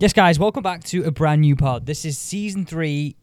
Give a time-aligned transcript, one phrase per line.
[0.00, 1.86] Yes, guys, welcome back to a brand new pod.
[1.86, 3.14] This is season three,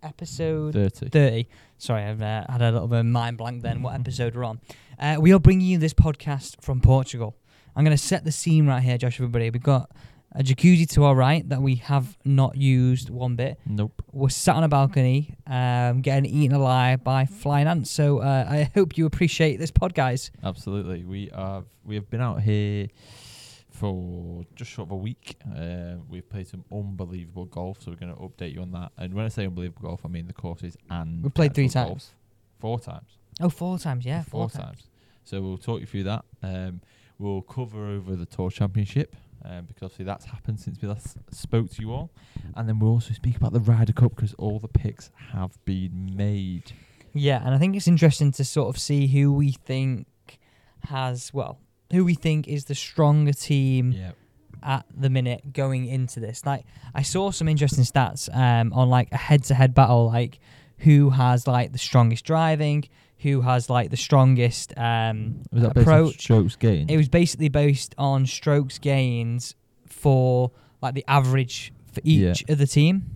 [0.00, 1.08] episode 30.
[1.08, 1.48] 30.
[1.76, 4.60] Sorry, I've uh, had a little bit of mind blank then what episode we're on.
[4.96, 7.34] Uh, we are bringing you this podcast from Portugal.
[7.74, 9.50] I'm going to set the scene right here, Josh, everybody.
[9.50, 9.90] We've got
[10.32, 13.58] a jacuzzi to our right that we have not used one bit.
[13.66, 14.00] Nope.
[14.12, 17.90] We're sat on a balcony, um, getting eaten alive by flying ants.
[17.90, 20.30] So uh, I hope you appreciate this pod, guys.
[20.44, 21.02] Absolutely.
[21.02, 22.86] We have we have been out here
[23.80, 25.36] for just short of a week.
[25.56, 28.92] Uh, we've played some unbelievable golf, so we're going to update you on that.
[28.98, 31.88] And when I say unbelievable golf, I mean the courses and We've played three times.
[31.88, 32.14] golf.
[32.58, 33.08] Four times.
[33.40, 34.82] Oh, four times, yeah, four, times.
[35.24, 36.26] So we'll talk you through that.
[36.42, 36.82] Um,
[37.18, 39.16] we'll cover over the Tour Championship.
[39.42, 42.10] Um, because obviously that's happened since we last spoke to you all,
[42.56, 46.10] and then we'll also speak about the Ryder Cup because all the picks have been
[46.14, 46.72] made.
[47.14, 50.06] Yeah, and I think it's interesting to sort of see who we think
[50.84, 51.58] has, well,
[51.92, 54.12] who we think is the stronger team Yeah,
[54.62, 56.44] at the minute going into this.
[56.46, 60.38] Like, I saw some interesting stats um, on like a head-to-head battle, like
[60.78, 66.20] who has like the strongest driving, who has like the strongest um, was that approach.
[66.22, 66.90] strokes gained?
[66.90, 69.54] It was basically based on strokes gains
[69.86, 72.30] for like the average for Yeah.
[72.30, 73.10] each of the team.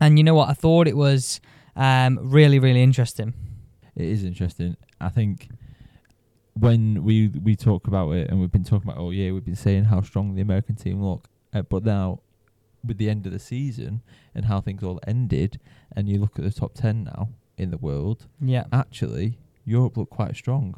[0.00, 0.48] And you know what?
[0.48, 1.40] I thought it was
[1.76, 3.34] um, really, really interesting.
[3.94, 4.76] It is interesting.
[5.00, 5.48] I think
[6.54, 9.44] when we we talk about it, and we've been talking about it all year, we've
[9.44, 11.28] been saying how strong the American team look.
[11.52, 12.20] Uh, but now,
[12.84, 14.02] with the end of the season
[14.34, 15.58] and how things all ended,
[15.94, 18.64] and you look at the top ten now in the world, Yeah.
[18.72, 20.76] actually Europe looked quite strong,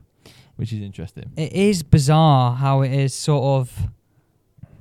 [0.57, 1.31] which is interesting.
[1.37, 3.89] It is bizarre how it is sort of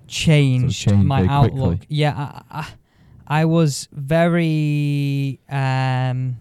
[0.08, 1.80] changed, changed my outlook.
[1.80, 1.88] quickly.
[1.90, 2.14] Yeah,
[2.50, 6.38] I, I, I was very um,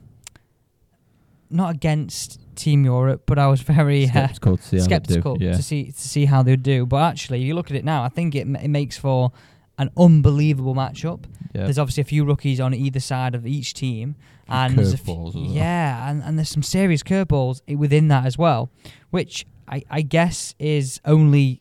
[1.50, 5.36] not against Team Europe, but I was very uh, Skeptical to see how they skeptical
[5.40, 6.86] Yeah, to see to see how they would do.
[6.86, 9.32] But actually, you look at it now, I think it, it makes for
[9.78, 11.24] an unbelievable matchup.
[11.52, 11.64] yeah.
[11.64, 14.14] There's obviously a few rookies on either side of each team,
[14.48, 18.38] and there's a few- curveballs yeah, and, and there's some serious curveballs within that as
[18.38, 18.70] well,
[19.10, 21.60] which I, I guess is only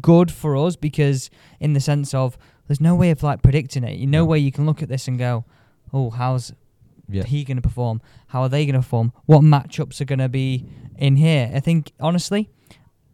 [0.00, 2.36] good for us because in the sense of
[2.66, 3.96] there's no way of like predicting it.
[3.98, 4.24] You No.
[4.24, 5.44] way you can look at this and go,
[5.92, 6.52] oh, how's
[7.10, 7.24] yeah.
[7.24, 8.00] he going to perform?
[8.28, 9.12] How are they going to perform?
[9.26, 10.66] What matchups are going to be
[10.96, 11.50] in here?
[11.54, 12.50] I think honestly,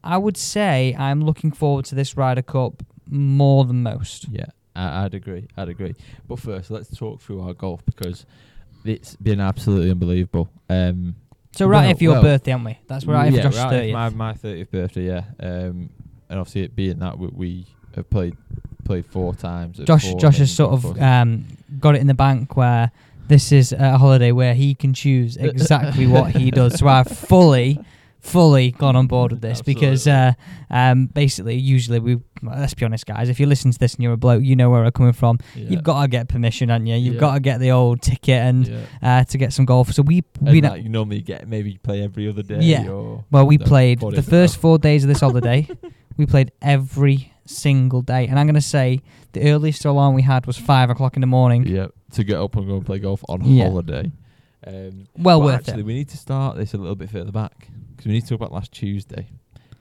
[0.03, 4.29] I would say I'm looking forward to this Ryder Cup more than most.
[4.29, 5.49] Yeah, I, I'd agree.
[5.57, 5.95] I'd agree.
[6.29, 8.27] But first, let's talk through our golf because
[8.84, 10.49] it's been absolutely unbelievable.
[10.69, 11.17] Um,
[11.53, 12.78] So right Well, after your well, birthday, aren't we?
[12.87, 13.93] That's right after yeah, Josh's right 30th.
[13.93, 15.25] My my thirtieth birthday, yeah.
[15.41, 15.91] Um,
[16.28, 18.37] and obviously it being that we, we have played
[18.84, 19.78] played four times.
[19.78, 21.47] Josh four Josh has sort of um,
[21.81, 22.93] got it in the bank where
[23.29, 26.79] this is a holiday where he can choose exactly what he does.
[26.79, 27.79] So I've fully,
[28.21, 30.33] fully gone on board with this because uh,
[30.71, 33.29] um, basically, usually we let's be honest, guys.
[33.29, 35.39] If you listen to this and you're a bloke, you know where I'm coming from.
[35.55, 35.71] yeah.
[35.71, 36.97] You've got to get permission, haven't you?
[36.97, 37.21] You've Yeah.
[37.21, 38.81] got to get the old ticket and yeah.
[39.21, 39.93] uh, to get some golf.
[39.93, 42.61] So we we you normally get maybe play every other day.
[42.61, 42.89] Yeah.
[42.89, 45.69] Or well we no, played the days in a first four days of this holiday.
[46.17, 49.01] we played every single day, and I'm gonna say
[49.33, 51.67] the earliest alarm we had was five o'clock in the morning.
[51.67, 53.65] Yeah, to get up and go and play golf on Yeah.
[53.69, 54.11] holiday.
[54.67, 55.87] Um, Well but worth actually, it.
[55.87, 58.37] we need to start this a little bit further back because we need to talk
[58.41, 59.29] about last Tuesday.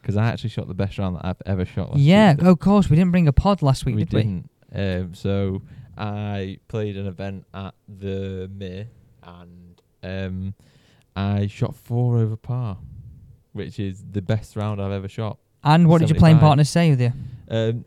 [0.01, 1.91] Because I actually shot the best round that I've ever shot.
[1.93, 2.49] Last Yeah, Tuesday.
[2.49, 2.89] of course.
[2.91, 4.21] We didn't bring a pod last week, we did we?
[4.21, 4.49] didn't.
[5.01, 5.63] Um, so
[5.97, 8.87] I played an event at the Mere
[9.23, 10.53] and um,
[11.15, 12.77] I shot four over par,
[13.53, 15.39] which is the best round I've ever shot.
[15.65, 16.47] And what did your playing 75.
[16.47, 17.11] partners say with you?
[17.49, 17.83] Um,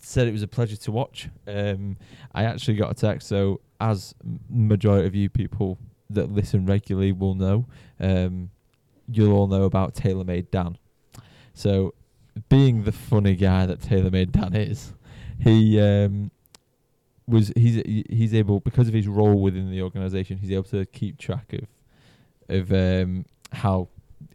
[0.00, 1.28] said it was a pleasure to watch.
[1.46, 1.98] Um,
[2.34, 3.28] I actually got a text.
[3.28, 5.78] So as m- majority of you people
[6.10, 7.66] that listen regularly will know,
[8.00, 8.50] um,
[9.06, 10.78] you'll all know about TaylorMade Dan.
[11.54, 11.94] So
[12.48, 14.94] being the funny guy that TaylorMade Dan is,
[15.40, 16.30] he um,
[17.26, 21.18] was he's he's able because of his role within the organisation, he's able to keep
[21.18, 21.66] track of
[22.48, 23.88] of um, how.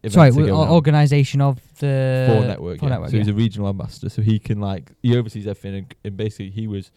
[0.08, 0.74] Sorry, events are w- going on.
[0.74, 2.96] organisation of the Four network, Four yeah.
[2.96, 3.12] network.
[3.12, 6.50] so he's a regional ambassador, so he can like he oversees everything, and, and basically
[6.50, 6.92] he was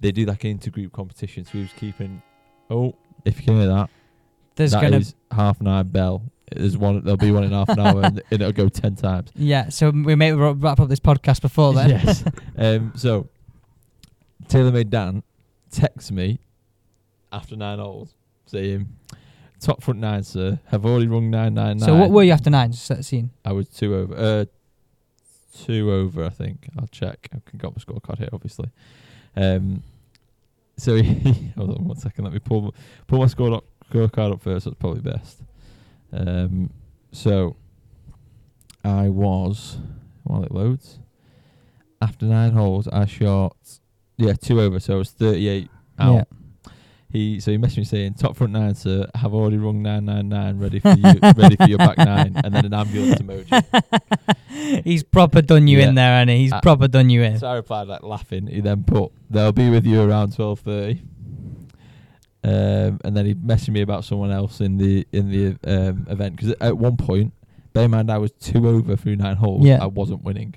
[0.00, 2.22] they do like an intergroup competition, so he was keeping.
[2.70, 2.94] Oh,
[3.24, 3.90] if you can hear that,
[4.56, 6.22] There's that gonna is half an hour bell.
[6.54, 7.02] There's one.
[7.02, 9.30] There'll be one in half an hour, and, and it'll go ten times.
[9.36, 9.68] yeah.
[9.68, 11.90] So we may wrap up this podcast before then.
[11.90, 12.24] Yes.
[12.56, 12.92] um.
[12.96, 13.28] So,
[14.48, 15.22] TaylorMade Dan
[15.70, 16.38] texts me
[17.32, 18.14] after nine holes
[18.46, 18.88] saying,
[19.60, 20.58] "Top front nine, sir.
[20.66, 21.86] Have already rung nine nine nine.
[21.86, 22.72] so what were you after nine?
[22.72, 23.30] Just set the scene.
[23.44, 24.14] I was two over.
[24.14, 24.44] Uh,
[25.64, 26.68] two over, I think.
[26.78, 27.28] I'll check.
[27.32, 28.70] I've got my scorecard here, obviously.
[29.36, 29.82] Um,
[30.76, 32.24] so he, hold on one second.
[32.24, 32.74] Let me pull
[33.06, 34.64] pull my score up, scorecard up first.
[34.66, 35.42] That's probably best.
[36.12, 36.70] Um,
[37.12, 37.56] so
[38.84, 39.78] I was
[40.24, 40.98] while it loads.
[42.00, 43.56] After nine holes, I shot
[44.16, 44.80] yeah, two over.
[44.80, 46.28] So I was 38 out.
[47.08, 49.06] He so he messaged me saying, "Top front nine, sir.
[49.14, 51.04] Have already rung nine nine nine, ready for you,
[51.36, 55.88] ready for your back nine, and then an ambulance emoji." He's proper done you Yeah.
[55.88, 57.38] in there, and he's Uh, proper done you in.
[57.38, 58.48] So I replied like laughing.
[58.48, 61.00] He then put, "They'll be with you around twelve 30.
[62.44, 66.36] Um, and then he messaged me about someone else in the in the um, event
[66.36, 67.32] because at one point,
[67.72, 69.64] bear in mind I was two over through nine holes.
[69.64, 69.78] Yeah.
[69.82, 70.54] I wasn't winning.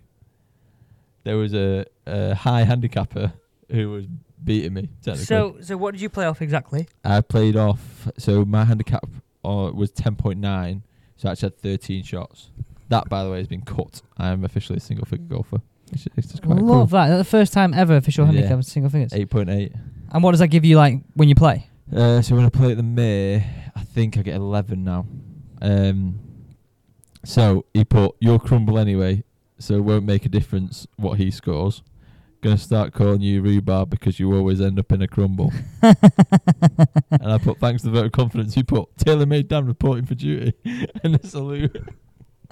[1.24, 3.34] There was a, a high handicapper
[3.72, 4.06] who was
[4.44, 4.89] beating me.
[5.03, 6.88] Technically, So, so what did you play off exactly?
[7.03, 8.07] I played off.
[8.18, 9.06] So my handicap
[9.45, 10.83] uh, was ten point nine.
[11.18, 12.51] So I actually had thirteen shots.
[12.89, 14.01] That, by the way, has been cut.
[14.18, 15.62] I am officially a single figure golfer.
[15.91, 17.07] It's, it's just I quite love that.
[17.07, 18.31] That's the first time ever official Yeah.
[18.33, 19.13] handicap single fingers.
[19.13, 19.74] Eight point eight.
[20.12, 21.68] And what does that give you like when you play?
[21.95, 23.38] Uh, so when I play at the May,
[23.75, 25.06] I think I get eleven now.
[25.62, 26.19] Um,
[27.25, 29.24] so he put your crumble anyway,
[29.59, 31.83] so it won't make a difference what he scores.
[32.41, 35.51] Gonna start calling you rhubarb because you always end up in a crumble.
[35.81, 35.97] and
[37.21, 38.56] I put thanks to the vote of confidence.
[38.56, 40.53] You put TaylorMade Dan reporting for duty
[41.03, 41.75] and a salute.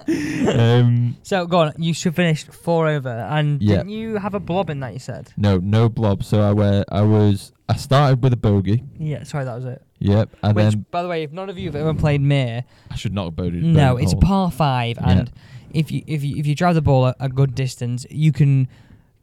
[0.08, 1.72] um, So go on.
[1.78, 3.78] You should finish four over, and Yeah.
[3.78, 4.92] didn't you have a blob in that?
[4.92, 5.32] You said.
[5.36, 6.22] no, no blob.
[6.22, 8.84] So I were I was I started with a bogey.
[8.98, 9.22] Yeah.
[9.24, 9.82] Sorry, that was it.
[10.00, 12.64] Yep, and Which, then by the way, if none of you have ever played Mere,
[12.90, 13.62] I should not have bogeyed.
[13.62, 15.10] no, it's a par five, Yeah.
[15.10, 15.32] and
[15.72, 18.68] if you if you if you drive the ball a, a good distance, you can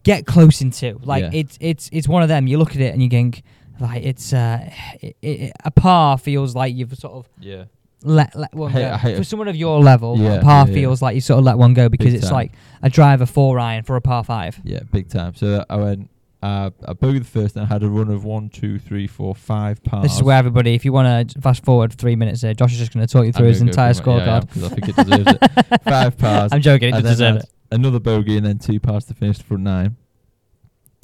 [0.06, 0.98] get close into.
[1.04, 1.30] Like Yeah.
[1.34, 2.48] it's it's it's one of them.
[2.48, 3.44] You look at it and you think
[3.82, 4.72] like it's uh
[5.02, 7.66] it, it, a par feels like you've sort of Yeah.
[8.04, 8.96] let let one hate- go.
[8.98, 10.80] Hate For someone of your level, Yeah, a par yeah, yeah.
[10.82, 12.34] feels like you sort of let one go because Big it's time.
[12.36, 14.62] like a driver four iron for a par five.
[14.64, 15.34] Yeah, big time.
[15.36, 16.10] So I went,
[16.44, 19.34] uh, I bogeyed the first, and I had a run of one, two, three, four,
[19.34, 20.04] five pars.
[20.04, 22.78] This is where everybody, if you want to fast forward three minutes there, Josh is
[22.78, 24.54] just going to talk you I'm through his entire through my- yeah, I am, scorecard.
[24.54, 25.82] 'cause I think it deserves it.
[25.84, 26.52] Five pars.
[26.54, 27.50] I'm joking, it does deserve it.
[27.72, 29.96] Another bogey, and then two pars to finish the front nine.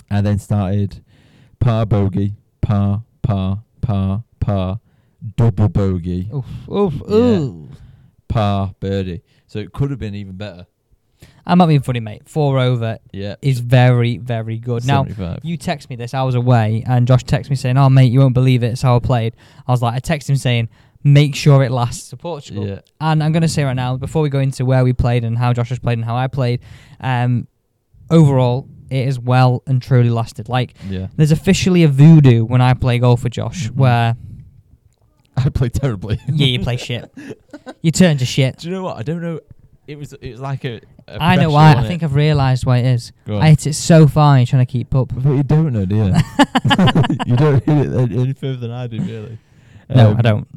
[0.09, 1.03] And then started
[1.59, 4.79] par bogey, par, par, par, par,
[5.37, 7.15] double bogey, Oof, oof, Yeah.
[7.15, 7.69] ooh.
[8.27, 9.21] par, birdie.
[9.47, 10.67] So it could have been even better.
[11.45, 12.27] I'm not being funny, mate.
[12.27, 13.35] Four over Yeah.
[13.41, 14.85] is very, very good.
[14.85, 15.05] Now,
[15.43, 16.13] you text me this.
[16.13, 18.67] I was away, and Josh texted me saying, "Oh, mate, you won't believe it.
[18.73, 19.35] It's how I played."
[19.67, 20.69] I was like, I texted him saying,
[21.03, 22.79] "Make sure it lasts to Portugal." yeah.
[22.99, 25.37] And I'm going to say right now, before we go into where we played and
[25.37, 26.59] how Josh has played and how I played,
[26.99, 27.47] um,
[28.09, 30.49] overall, it has well and truly lasted.
[30.49, 31.07] Like, Yeah.
[31.15, 33.75] there's officially a voodoo when I play golf with Josh, Mhm.
[33.75, 34.15] where
[35.37, 36.19] I play terribly.
[36.27, 37.09] yeah, you play shit,
[37.81, 38.57] you turn to shit.
[38.57, 38.97] Do you know what?
[38.97, 39.39] I don't know.
[39.87, 40.79] It was it was like a.
[41.07, 41.71] a I know why.
[41.71, 41.87] I innit?
[41.87, 43.11] think I've realised why it is.
[43.27, 45.11] I hit it so far, you're trying to keep up.
[45.13, 46.03] But you don't know, do you?
[47.25, 49.37] you don't hit it any- further than I do, really.
[49.89, 50.47] No, Um, I don't.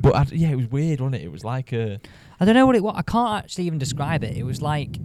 [0.00, 1.22] But I, yeah, it was weird, wasn't it?
[1.24, 2.00] It was like a.
[2.40, 2.94] I don't know what it was.
[2.96, 4.36] I can't actually even describe it.
[4.36, 4.98] It was like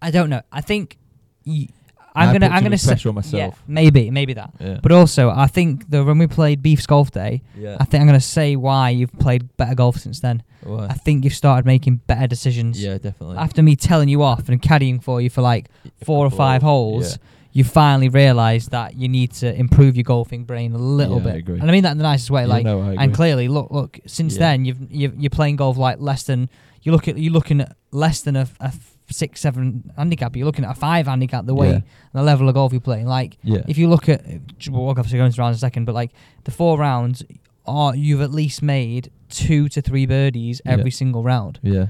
[0.00, 0.42] I don't know.
[0.50, 0.98] I think
[1.46, 1.68] y-
[2.14, 3.32] I'm I gonna I'm gonna say on myself.
[3.32, 4.52] Yeah, maybe maybe that.
[4.60, 4.80] Yeah.
[4.82, 7.76] But also, I think the when we played Beefs Golf Day, yeah.
[7.80, 10.42] I think I'm gonna say why you've played better golf since then.
[10.62, 10.86] Why?
[10.86, 12.82] I think you've started making better decisions.
[12.82, 13.36] yeah, definitely.
[13.38, 15.70] After me telling you off and caddying for you for like
[16.04, 17.18] four or five holes,
[17.52, 21.32] you finally realize that you need to improve your golfing brain a little Yeah, I
[21.32, 21.36] bit.
[21.36, 21.60] agree.
[21.60, 22.42] And I mean that in the nicest way.
[22.42, 24.00] Yeah, like no, I and clearly, look, look.
[24.06, 24.38] Since Yeah.
[24.40, 26.48] then, you've, you've you're playing golf like less than
[26.82, 28.48] you look at you're looking at less than a
[29.10, 30.34] six seven handicap.
[30.34, 31.44] You're looking at a five handicap.
[31.44, 31.74] The way Yeah.
[31.74, 31.84] and
[32.14, 33.06] the level of golf you're playing.
[33.06, 33.62] Like Yeah.
[33.68, 34.24] if you look at,
[34.70, 36.12] we'll obviously go into rounds in a second, but like
[36.44, 37.22] the four rounds,
[37.66, 40.72] are you've at least made two to three birdies Yeah.
[40.72, 41.60] every single round.
[41.62, 41.88] yeah.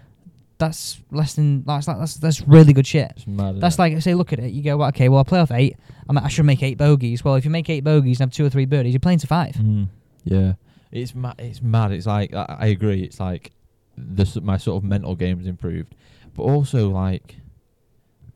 [0.63, 3.13] That's less than that's that's that's really good shit.
[3.17, 3.61] It's mad.
[3.61, 3.79] That's innit?
[3.81, 4.53] like say, look at it.
[4.53, 5.77] You go, well, okay, well, I play off eight.
[6.09, 7.25] I, I should make eight bogeys.
[7.25, 9.27] Well, if you make eight bogeys and have two or three birdies, you're playing to
[9.27, 9.57] five.
[9.57, 9.89] Mm,
[10.23, 10.53] yeah.
[10.93, 11.35] It's mad.
[11.41, 11.91] It's mad.
[11.91, 13.03] It's like I, I agree.
[13.03, 13.51] It's like
[13.99, 15.97] the my sort of mental game has improved,
[16.37, 17.39] but also like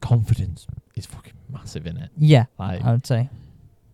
[0.01, 0.67] confidence
[0.97, 2.11] is fucking massive in it.
[2.19, 3.31] Yeah, Like I would say.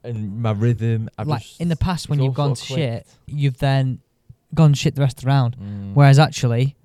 [0.04, 1.10] and my rhythm.
[1.18, 4.00] I've like just, in the past when you've gone to of shit, you've then
[4.54, 5.58] gone shit the rest of the round.
[5.58, 5.92] Mm.
[5.92, 6.76] Whereas actually,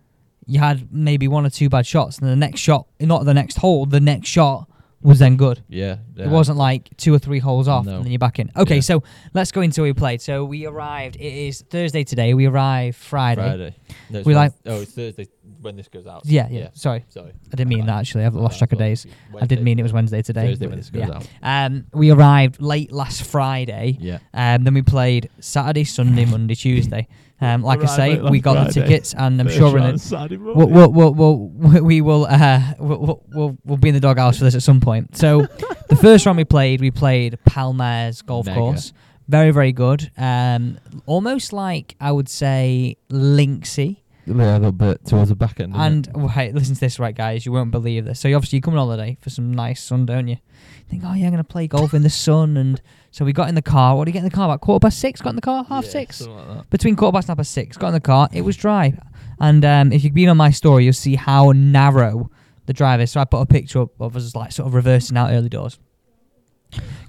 [0.47, 3.57] you had maybe one or two bad shots, and the next shot, not the next
[3.57, 4.67] hole, the next shot
[4.99, 5.63] was then good.
[5.67, 6.25] yeah, yeah.
[6.25, 7.97] It wasn't like two or three holes off No.
[7.97, 8.49] and then you're back in.
[8.57, 8.81] Okay, Yeah.
[8.81, 9.03] so
[9.35, 10.21] let's go into where we played.
[10.21, 11.15] So we arrived.
[11.17, 12.33] It is Thursday today.
[12.33, 13.41] We arrived Friday.
[13.41, 13.75] Friday.
[14.09, 15.27] No, We like- oh, it's Thursday
[15.61, 16.23] when this goes out.
[16.25, 17.31] Yeah, yeah, Sorry, Sorry.
[17.31, 18.25] I didn't mean that actually.
[18.25, 19.05] I've lost track of days.
[19.05, 19.55] I Wednesday.
[19.55, 20.47] did mean it was Wednesday today.
[20.47, 21.05] Thursday when this yeah.
[21.05, 21.27] goes out.
[21.43, 23.97] Um, we arrived late last Friday.
[24.01, 24.17] Yeah.
[24.33, 27.07] Um, then we played Saturday, Sunday, Monday, Tuesday.
[27.39, 29.83] Um, like I say, late we got the tickets, and I'm First sure we're in
[29.83, 33.89] round a, Saturday we'll, we'll, we'll, we'll, we will uh, we'll, we'll- we'll, we'll be
[33.89, 35.15] in the doghouse for this at some point.
[35.15, 35.41] So
[35.89, 38.59] the first round we played, we played Palmares Golf Mega.
[38.59, 38.91] Course.
[39.27, 40.09] Very, very good.
[40.17, 43.97] Um, almost like I would say Linksy.
[44.27, 45.73] Yeah, a little bit towards the back end.
[45.75, 47.45] And well, hey, listen to this, right, guys?
[47.45, 48.19] You won't believe this.
[48.19, 50.35] So obviously you come on holiday for some nice sun, don't you?
[50.35, 52.81] you think, oh yeah, I'm gonna play golf in the sun, and
[53.11, 53.95] so we got in the car.
[53.95, 54.45] What do you get in the car?
[54.45, 55.21] About quarter past six.
[55.21, 56.21] Got in the car half six.
[56.21, 57.77] Like Between quarter past and half past six.
[57.77, 58.27] Got in the car.
[58.33, 58.97] It was dry,
[59.39, 62.29] and um, if you've been on my story, you'll see how narrow
[62.65, 63.11] the drive is.
[63.11, 65.79] So I put a picture up of us like sort of reversing out early doors.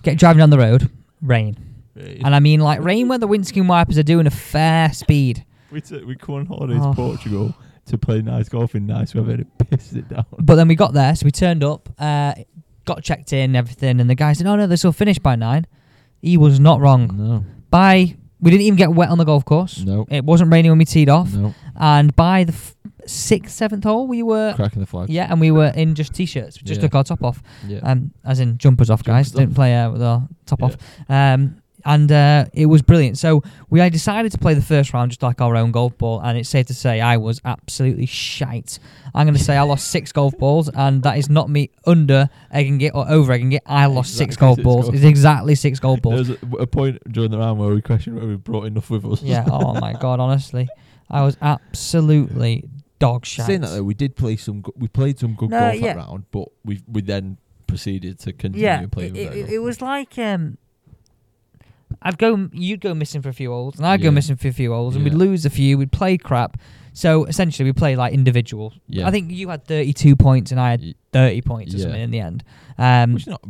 [0.02, 0.88] Get driving down the road,
[1.20, 1.56] rain,
[1.96, 5.44] and I mean like rain where the windscreen wipers are doing a fair speed.
[5.70, 6.90] We took, we come on holiday Oh.
[6.90, 7.54] to Portugal
[7.86, 10.26] to play nice golf in nice weather and it pissed it down.
[10.38, 12.34] But then we got there, so we turned up, uh,
[12.84, 15.66] got checked in, everything, and the guy said, "Oh no, this will finish by nine.
[16.20, 17.14] He was not wrong.
[17.16, 19.80] No, By we didn't even get wet on the golf course.
[19.84, 21.54] no, It wasn't raining when we teed off, no.
[21.76, 22.74] and by the f-
[23.06, 25.08] sixth, seventh hole, we were Cracking the flag.
[25.10, 26.60] yeah, and we were in just t-shirts.
[26.60, 26.86] We just Yeah.
[26.88, 27.78] took our top off, Yeah.
[27.82, 29.28] um, as in jumpers off, guys.
[29.30, 30.76] Jumpers Didn't play uh, with our top off.
[31.08, 33.18] Um, and uh, it was brilliant.
[33.18, 36.20] So we had decided to play the first round just like our own golf ball,
[36.20, 38.78] and it's safe to say I was absolutely shite.
[39.14, 42.28] I'm going to say I lost six golf balls, and that is not me under
[42.50, 43.62] egging it or over egging it.
[43.66, 44.84] I lost six golf six balls.
[44.86, 46.28] golf It's exactly six golf balls.
[46.28, 48.90] There was a, a point during the round where we questioned whether we brought enough
[48.90, 49.22] with us.
[49.22, 49.44] yeah.
[49.50, 50.20] Oh my god.
[50.20, 50.68] Honestly,
[51.10, 52.64] I was absolutely
[52.98, 53.46] dog shit.
[53.46, 54.60] Saying that though, we did play some.
[54.62, 55.94] Go- we played some good No, golf yeah.
[55.94, 59.14] that round, but we we then proceeded to continue yeah, playing.
[59.14, 60.56] it, it, it was like um,
[62.02, 64.10] I'd go, you'd go missing for a few holes, and I'd go Yeah.
[64.10, 65.18] missing for a few holes, and we'd Yeah.
[65.18, 65.76] lose a few.
[65.78, 66.56] We'd play crap.
[66.92, 68.72] So essentially, we play like individual.
[68.88, 69.06] Yeah.
[69.06, 71.82] I think you had 32 points, and I had Y- 30 points or Yeah.
[71.84, 72.44] something in the end.
[72.78, 73.40] Um, Which is not.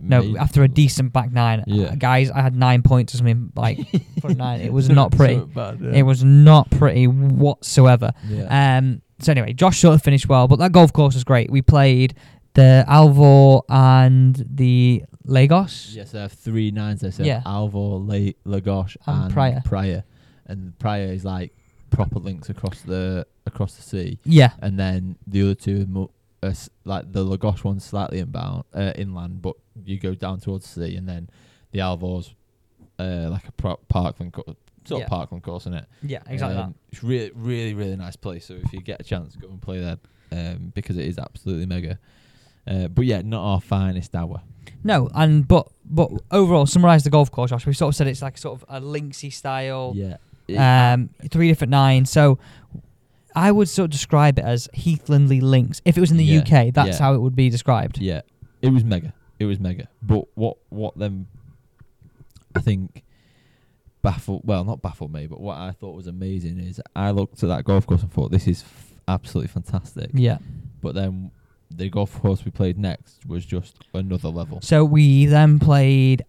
[0.00, 1.86] no, amazing, after a decent back nine, Yeah.
[1.86, 3.78] uh, guys, I had nine points or something like
[4.20, 4.60] for nine.
[4.60, 5.34] It was not pretty.
[5.36, 5.90] So bad, yeah.
[5.92, 8.12] It was not pretty whatsoever.
[8.28, 8.76] Yeah.
[8.78, 11.50] Um, so anyway, Josh sort of finished well, but that golf course was great.
[11.50, 12.14] We played
[12.54, 15.92] the Alvor and the Lagos.
[15.94, 17.00] Yes, they have three nines.
[17.00, 17.42] They said Yeah.
[17.44, 19.62] Alvor, La- Lagos, And and, Praia.
[19.64, 20.04] Praia,
[20.46, 21.52] and Praia is like
[21.90, 26.10] proper links across the across the sea, Yeah, and then the other two are mo-
[26.42, 30.72] are s- like the Lagos one's slightly inbound uh, inland, but you go down towards
[30.74, 31.28] the sea, and then
[31.72, 32.34] the Alvor's
[32.98, 34.44] uh, like a pro- parkland co-
[34.84, 35.04] sort Yeah.
[35.04, 35.86] of parkland course, isn't it?
[36.02, 38.46] yeah, exactly Um, It's really, really, really nice place.
[38.46, 39.98] So if you get a chance, go and play there
[40.32, 41.98] um, because it is absolutely mega.
[42.66, 44.40] Uh, but yeah, not our finest hour.
[44.82, 47.66] No, and but but overall, summarise the golf course, Josh.
[47.66, 49.92] We sort of said it's like sort of a linksy style.
[49.96, 50.16] Yeah.
[50.92, 52.10] Um, three different nines.
[52.10, 52.38] So
[53.34, 55.80] I would sort of describe it as Heathlandly links.
[55.84, 56.98] If it was in the Yeah, UK, that's yeah.
[56.98, 57.98] how it would be described.
[57.98, 58.20] Yeah,
[58.60, 59.14] it was mega.
[59.38, 59.88] It was mega.
[60.02, 61.26] But what what then?
[62.54, 63.02] I think
[64.02, 64.42] baffled.
[64.44, 67.64] Well, not baffled me, but what I thought was amazing is I looked at that
[67.64, 70.10] golf course and thought this is f- absolutely fantastic.
[70.12, 70.38] Yeah.
[70.82, 71.30] But then
[71.76, 74.60] the golf course we played next was just another level.
[74.62, 76.24] So we then played.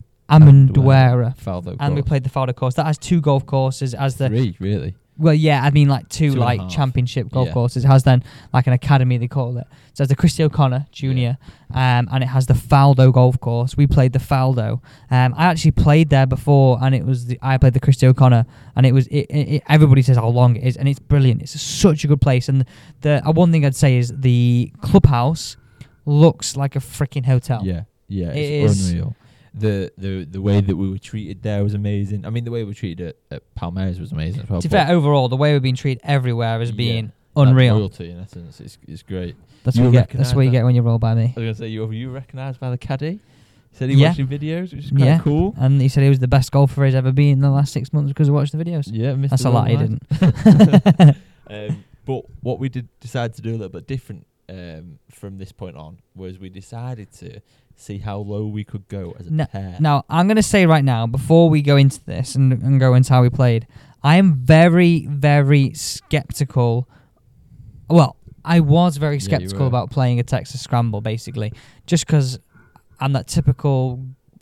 [1.38, 2.74] Faldo And we played the Faldo course.
[2.75, 4.96] That has two golf courses as the three really.
[5.17, 6.72] Well, yeah, I mean like two, Two and a like half.
[6.72, 7.53] championship golf Yeah.
[7.53, 7.86] courses.
[7.86, 8.22] It has then
[8.53, 9.65] like an academy they call it.
[9.93, 11.38] So it's the Christy O'Connor Junior,
[11.74, 13.77] um, and it has the Faldo golf course.
[13.77, 14.81] We played the Faldo.
[15.10, 18.45] Um, I actually played there before, and it was the I played the Christy O'Connor,
[18.75, 21.41] and it was it, it, it- everybody says how long it is, and it's brilliant.
[21.41, 22.65] It's such a good place, and
[23.01, 25.55] the uh, one thing I'd say is the clubhouse
[26.05, 27.62] looks like a freaking hotel.
[27.63, 29.15] Yeah, yeah, It it's is- unreal.
[29.57, 32.25] The the the way that we were treated there was amazing.
[32.25, 34.62] I mean, the way we were treated at, at Palmares was amazing as well.
[34.62, 36.75] To be fair, overall, the way we've been treated everywhere as Yeah.
[36.75, 37.75] being that unreal.
[37.77, 39.35] loyalty in essence is is great.
[39.63, 40.09] That's You what you get.
[40.09, 40.57] That's what you that?
[40.57, 41.24] get when you roll by me.
[41.38, 43.19] I was gonna say you you recognised by the caddy.
[43.71, 44.09] Said he Yeah.
[44.09, 45.19] watching videos, which is quite Yeah.
[45.19, 45.53] cool.
[45.57, 47.91] And he said he was the best golfer he's ever been in the last six
[47.93, 48.89] months because he watched the videos.
[48.91, 49.29] Yeah, Mr.
[49.31, 50.03] That's a lie, he didn't.
[51.47, 55.51] Um, but what we did decide to do a little bit different um, from this
[55.51, 57.39] point on was we decided to
[57.75, 59.75] see how low we could go as a No- pair.
[59.79, 62.94] now, I'm going to say right now, before we go into this and, and go
[62.94, 63.67] into how we played,
[64.03, 66.88] I am very, very skeptical.
[67.89, 69.67] Well, I was very skeptical were.
[69.67, 71.51] about playing a Texas Scramble, basically,
[71.88, 72.39] just because
[73.00, 74.00] I'm that typical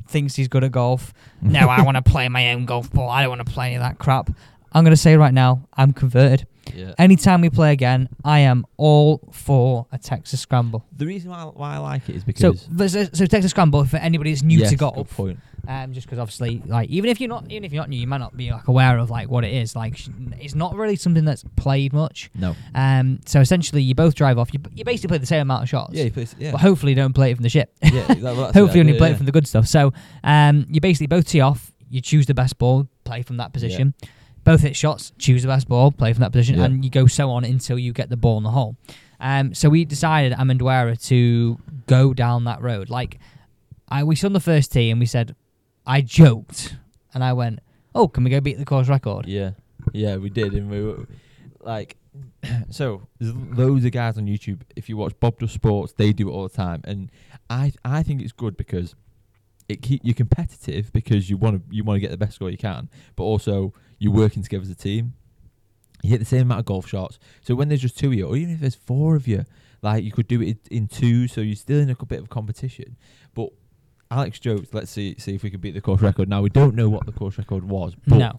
[0.08, 1.14] thinks he's good at golf.
[1.42, 3.10] no, I want to play my own golf ball.
[3.10, 4.30] I don't want to play any of that crap.
[4.74, 6.48] I'm going to say right now, I'm converted.
[6.74, 6.94] Yeah.
[6.98, 10.86] Anytime we play again, I am all for a Texas Scramble.
[10.96, 14.32] The reason why, why I like it is because so, so Texas Scramble for anybody
[14.32, 15.40] that's new Yes, to good golf, point.
[15.68, 18.08] um, just because obviously, like, even if you're not, even if you're not new, you
[18.08, 19.76] might not be like aware of like what it is.
[19.76, 20.00] Like,
[20.40, 22.32] it's not really something that's played much.
[22.34, 22.56] No.
[22.74, 24.54] Um, so essentially, you both drive off.
[24.54, 25.94] You, you basically play the same amount of shots.
[25.94, 26.52] Yeah, he plays, yeah.
[26.52, 27.74] But hopefully, you don't play it from the ship.
[27.82, 29.16] yeah, that- well, hopefully, you only play yeah.
[29.16, 29.68] it from the good stuff.
[29.68, 29.92] So,
[30.24, 31.72] um, you basically both tee off.
[31.90, 33.94] You choose the best ball, play from that position.
[34.44, 36.66] Both hit shots, choose the best ball, play from that position, Yeah.
[36.66, 38.76] and you go so on until you get the ball in the hole.
[39.20, 40.38] Um, so we decided at
[40.98, 41.58] to
[41.88, 42.90] go down that road.
[42.90, 43.20] Like,
[43.88, 45.36] I we saw on the first tee and we said,
[45.86, 46.76] I joked
[47.14, 47.60] and I went,
[47.96, 49.52] "Oh, can we go beat the course record?" Yeah,
[49.94, 51.08] yeah, we did, and we were
[51.62, 51.96] like,
[52.70, 54.62] so there's loads of guys on YouTube.
[54.76, 57.10] If you watch Bob Does Sports, they do it all the time, and
[57.50, 58.96] I I think it's good because
[59.70, 62.50] it keep you competitive because you want to you want to get the best score
[62.50, 63.74] you can, but also
[64.04, 65.14] you're working together as a team.
[66.02, 67.18] You hit the same amount of golf shots.
[67.42, 69.46] So when there's just two of you, or even if there's four of you,
[69.82, 72.98] like you could do it in two, so you're still in a bit of competition.
[73.34, 73.50] But
[74.12, 76.28] Alex jokes, let's see see if we can beat the course record.
[76.28, 78.34] Now we don't know what the course record was, but No.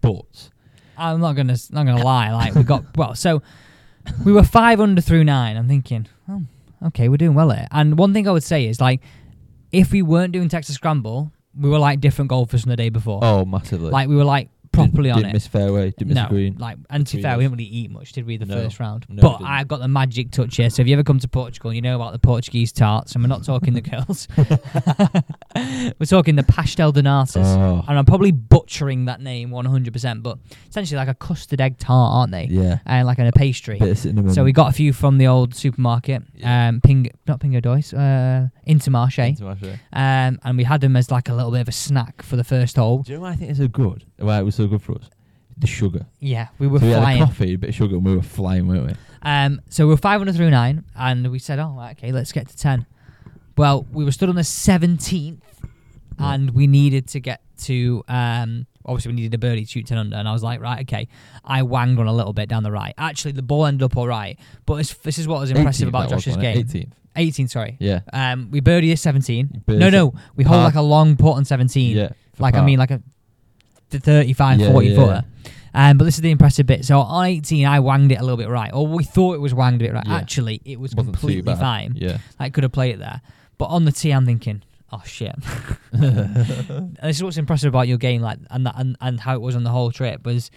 [0.00, 0.50] but
[0.96, 2.32] I'm not gonna not gonna lie.
[2.32, 3.42] Like we got well, so
[4.24, 5.56] we were five under through nine.
[5.58, 6.42] I'm thinking, oh,
[6.86, 7.68] okay, we're doing well here.
[7.70, 9.00] And one thing I would say is like,
[9.70, 13.20] if we weren't doing Texas Scramble, we were like different golfers from the day before.
[13.22, 13.90] oh massively.
[13.90, 15.32] like we were like properly didn't, on didn't it.
[15.34, 16.56] miss fairway, didn't miss no, green.
[16.58, 18.36] like and to be fair, we didn't really eat much, did we?
[18.36, 18.54] The No.
[18.54, 19.42] first round, No, but.
[19.42, 20.70] I got the magic touch here.
[20.70, 23.28] So if you ever come to Portugal, you know about the Portuguese tarts, and we're
[23.28, 24.28] not talking the girls.
[25.98, 27.44] we're talking the pastel de natas.
[27.44, 30.38] Oh, and I'm probably butchering that name 100%, but
[30.68, 32.46] essentially like a custard egg tart, aren't they?
[32.46, 32.78] yeah.
[32.86, 33.78] And like in a pastry.
[33.78, 34.32] Bit of cinnamon.
[34.34, 36.68] So we got a few from the old supermarket, Yeah.
[36.68, 39.78] um, Ping, not Pingo Doce, uh, Intermarché, Intermarché.
[39.92, 42.44] um, and we had them as like a little bit of a snack for the
[42.44, 42.98] first hole.
[43.02, 44.04] Do you know why I think it's so good?
[44.18, 45.08] Why it was so good for us?
[45.58, 46.06] The sugar.
[46.18, 47.18] Yeah, we were so we had a flying.
[47.24, 48.92] coffee, a bit of sugar, and we were flying, weren't we?
[49.22, 52.56] Um, so we were 500 through nine, and we said, "Oh, okay, let's get to
[52.56, 52.86] 10."
[53.56, 55.40] Well, we were stood on the 17th,
[56.18, 58.02] and we needed to get to.
[58.08, 60.80] Um, obviously, we needed a birdie to shoot 10 under, and I was like, "Right,
[60.82, 61.08] okay."
[61.44, 62.94] I wanged on a little bit down the right.
[62.96, 65.90] Actually, the ball ended up all right, but this, this is what was impressive 18th
[65.90, 66.64] about Josh's game.
[66.64, 66.92] 18th.
[67.16, 67.76] 18, sorry.
[67.78, 68.00] Yeah.
[68.12, 69.50] Um, we birdie at 17.
[69.52, 71.96] You birdied No, no, we hold like a long putt on 17.
[71.96, 72.08] Yeah.
[72.38, 73.02] like I mean, like a
[73.90, 75.24] th- 35, Yeah, 40 yeah, footer.
[75.74, 76.84] Um, but this is the impressive bit.
[76.84, 79.54] So on 18, I wanged it a little bit right, or we thought it was
[79.54, 80.06] wanged a bit right.
[80.06, 80.16] Yeah.
[80.16, 81.94] Actually, it was Wasn't completely fine.
[81.96, 82.18] Yeah.
[82.38, 83.20] I could have played it there.
[83.58, 85.34] But on the tee, I'm thinking, oh shit.
[85.92, 89.56] this is what's impressive about your game, like, and that, and and how it was
[89.56, 90.50] on the whole trip was.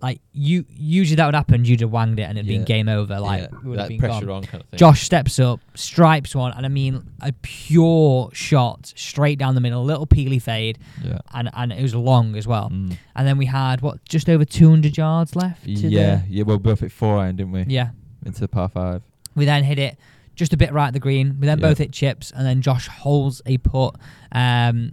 [0.00, 1.64] Like you, usually that would happen.
[1.64, 2.56] You'd have wanged it and it'd Yeah.
[2.56, 3.20] been game over.
[3.20, 3.46] Like yeah.
[3.56, 4.38] it would have been pressure gone.
[4.38, 4.78] on kind of thing.
[4.78, 9.80] Josh steps up, stripes one, and I mean a pure shot straight down the middle,
[9.80, 11.18] a little peely fade, Yeah.
[11.32, 12.68] and and it was long as well.
[12.70, 12.96] Mm.
[13.14, 15.62] And then we had what just over 200 yards left.
[15.66, 16.22] To Yeah.
[16.28, 16.42] Yeah.
[16.42, 17.62] Well, we both hit four iron, didn't we?
[17.68, 17.90] Yeah.
[18.26, 19.02] Into the par five.
[19.36, 19.96] We then hit it
[20.34, 21.38] just a bit right at the green.
[21.40, 21.68] We then Yeah.
[21.68, 23.96] both hit chips, and then Josh holds a putt
[24.32, 24.92] um,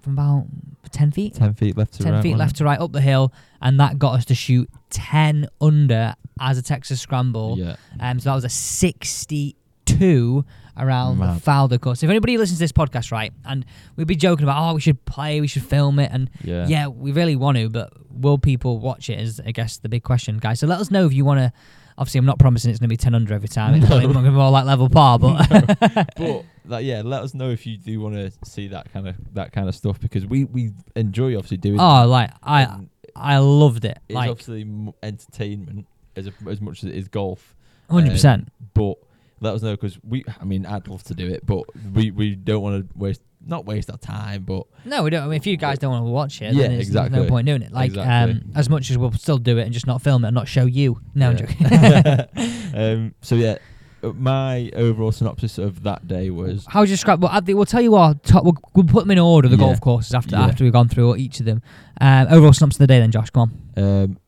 [0.00, 0.46] from about
[0.90, 2.22] 10 feet, Ten feet left to 10 right.
[2.22, 2.58] feet left it?
[2.58, 6.62] to right up the hill, and that got us to shoot 10 under as a
[6.62, 7.56] Texas scramble.
[7.58, 7.76] Yeah.
[8.00, 10.44] Um, so that was a 62
[10.76, 11.42] around the Mad.
[11.42, 12.02] Faldo course.
[12.02, 13.64] If anybody listens to this podcast, right, and
[13.96, 16.66] we'd be joking about, oh, we should play, we should film it, and Yeah.
[16.66, 19.20] yeah, we really want to, but will people watch it?
[19.20, 20.60] Is I guess the big question, guys.
[20.60, 21.52] So let us know if you want to.
[21.98, 23.74] Obviously, I'm not promising it's going to be 10 under every time.
[23.74, 25.48] It's probably going to be more like level par, but
[26.16, 29.16] but like, yeah, let us know if you do want to see that kind of
[29.34, 31.80] that kind of stuff because we we enjoy obviously doing.
[31.80, 34.66] oh, like I I loved it, it's like obviously
[35.02, 37.54] entertainment as a, as much as it is golf.
[37.88, 38.10] 100.
[38.10, 38.98] percent Um, but
[39.42, 40.24] let us know because we.
[40.40, 43.66] I mean, I'd love to do it, but we we don't want to waste not
[43.66, 45.24] waste our time, but No, we don't.
[45.24, 47.26] I mean, if you guys don't want to watch it, Yeah, then there's, there's no
[47.26, 47.72] point doing it.
[47.72, 48.34] Like, Exactly.
[48.40, 50.46] um, as much as we'll still do it and just not film it and not
[50.46, 51.00] show you.
[51.16, 51.66] No, I'm joking.
[52.74, 53.14] Um.
[53.20, 53.58] So yeah,
[54.02, 57.22] my overall synopsis of that day was How would you describe?
[57.22, 58.44] Well, think we'll tell you our top.
[58.44, 59.48] We'll, we'll put them in order.
[59.48, 59.64] The Yeah.
[59.66, 60.44] golf courses after Yeah.
[60.46, 61.62] after we've gone through each of them.
[62.00, 63.84] Um, overall synopsis of the day, then Josh, come on.
[63.84, 64.18] um,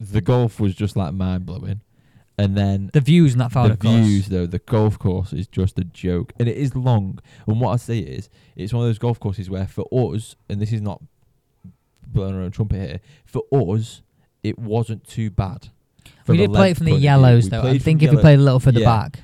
[0.00, 1.80] the golf was just like mind blowing,
[2.38, 3.94] and then The views in that the Faldo course.
[4.06, 7.72] views though the golf course is just a joke and it is long and what
[7.72, 10.80] i say is it's one of those golf courses where for us and this is
[10.80, 11.02] not
[12.06, 14.02] blowing our own trumpet here for us
[14.42, 15.68] it wasn't too bad
[16.26, 17.04] We a did play it length from the point of view.
[17.04, 17.58] yellows We though.
[17.58, 18.86] I played from think if we yellow- played a little further Yeah.
[18.86, 19.20] back,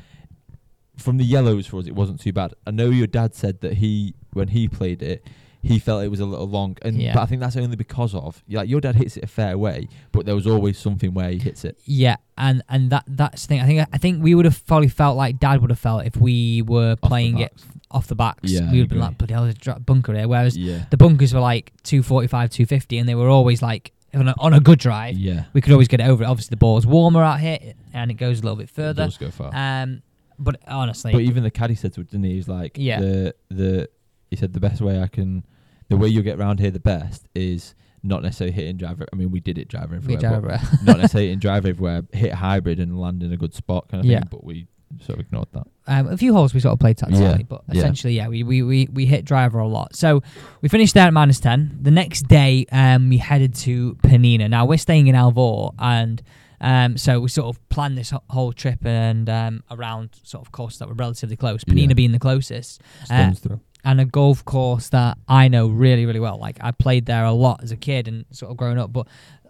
[0.97, 3.75] from the yellows for us it wasn't too bad i know your dad said that
[3.75, 5.25] he when he played it
[5.63, 7.15] he felt it was a little long and Yeah.
[7.15, 9.89] but i think that's only because of like your dad hits it a fair way
[10.13, 13.49] but there was always something where he hits it yeah, and and that that's the
[13.49, 13.61] thing.
[13.61, 16.17] I think I think we would have probably felt like Dad would have felt if
[16.17, 17.53] we were the playing it
[17.91, 18.51] off the backs.
[18.53, 20.29] Yeah, we would have been like, bloody hell, there's bunker here.
[20.29, 24.35] Whereas yeah the bunkers were like 245, 250, and they were always like on a,
[24.39, 25.17] on a good drive.
[25.19, 26.27] yeah We could always get it over it.
[26.27, 27.59] Obviously, the ball's warmer out here,
[27.93, 29.05] and it goes a little bit it further.
[29.05, 30.03] does go far Um,
[30.39, 32.35] but honestly, But even the caddy said to it, didn't he?
[32.35, 33.01] He's like, Yeah.
[33.01, 33.89] the the
[34.29, 35.45] he said the best way I can,
[35.89, 39.07] the way you'll get round here the best is not necessarily hitting driver.
[39.13, 42.03] I mean, we did it driver everywhere, drive but not necessarily hitting driver everywhere.
[42.13, 44.21] Hit hybrid and land in a good spot kind of Yeah.
[44.21, 44.29] thing.
[44.31, 44.67] But we
[45.01, 45.67] sort of ignored that.
[45.87, 48.63] um, a few holes we sort of played tactically, Yeah, but essentially, yeah, we, we,
[48.63, 49.95] we, we hit driver a lot.
[49.95, 50.23] So
[50.63, 51.79] we finished there at minus 10.
[51.83, 54.49] The next day, um, we headed to Penina.
[54.49, 56.23] Now, we're staying in Alvor, and
[56.61, 60.79] um, so we sort of planned this whole trip and um, around sort of courses
[60.79, 61.95] that were relatively close, Penina Yeah.
[61.95, 63.33] being the closest, Uh.
[63.85, 66.39] And a golf course that I know really, really well.
[66.39, 69.07] Like, I played there a lot as a kid and sort of growing up, but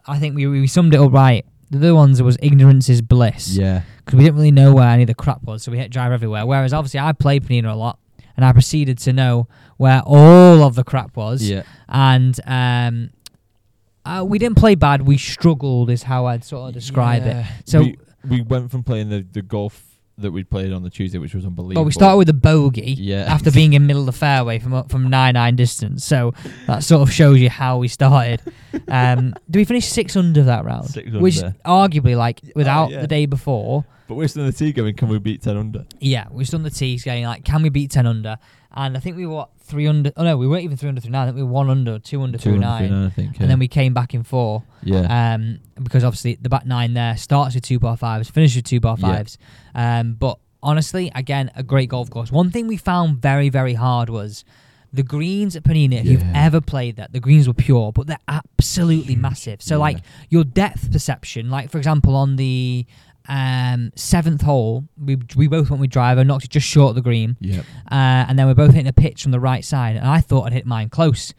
[0.07, 3.57] I think we, we summed it up right The other ones was ignorance is bliss
[3.57, 3.83] Yeah.
[4.05, 6.12] because we didn't really know where any of the crap was, so we hit drive
[6.12, 6.47] everywhere.
[6.47, 7.99] Whereas obviously I played Penina a lot,
[8.37, 11.62] and I proceeded to know where all of the crap was, Yeah.
[11.88, 13.11] and um,
[14.05, 15.03] uh, we didn't play bad.
[15.03, 17.45] We struggled, is how I'd sort of describe it.
[17.64, 17.97] So- we,
[18.29, 19.88] we went from playing the, the golf
[20.19, 21.83] that we'd played on the Tuesday, which was unbelievable.
[21.83, 23.25] But we started with a bogey Yeah.
[23.33, 26.05] after being in middle of the fairway from from nine nine distance.
[26.05, 26.35] So
[26.67, 28.41] that sort of shows you how we started.
[28.89, 30.91] Um, do we finish six under that round?
[30.91, 33.01] Six Which arguably, like without yeah.
[33.01, 35.85] the day before, But we're still in the tee going, can we beat 10 under?
[36.01, 38.38] yeah, we're still on the tees going like, can we beat ten under?
[38.75, 40.12] And I think we were what three under.
[40.16, 41.23] Oh no, we weren't even three under through nine.
[41.23, 43.11] I think we were one under, two under Two through under, nine, three, nine, I
[43.11, 43.33] think.
[43.37, 43.42] Yeah.
[43.42, 44.62] and then we came back in four.
[44.83, 45.35] yeah.
[45.35, 48.81] um, because obviously the back nine there starts with two par fives, finishes with two
[48.81, 49.07] par Yeah.
[49.09, 49.38] fives.
[49.75, 52.31] Um, but honestly, again, a great golf course.
[52.33, 54.44] One thing we found very, very hard was
[54.92, 56.01] the greens at Penina.
[56.01, 59.61] If you've ever played that, the greens were pure, but they're absolutely massive.
[59.62, 59.79] So Yeah.
[59.81, 59.99] like
[60.31, 62.87] your depth perception, like for example on the
[63.29, 67.03] um, seventh hole, we we both went with driver, knocked it just short of the
[67.03, 67.61] green, yeah.
[67.91, 70.45] uh, and then we're both hitting a pitch from the right side, and I thought
[70.45, 71.35] I'd hit mine close.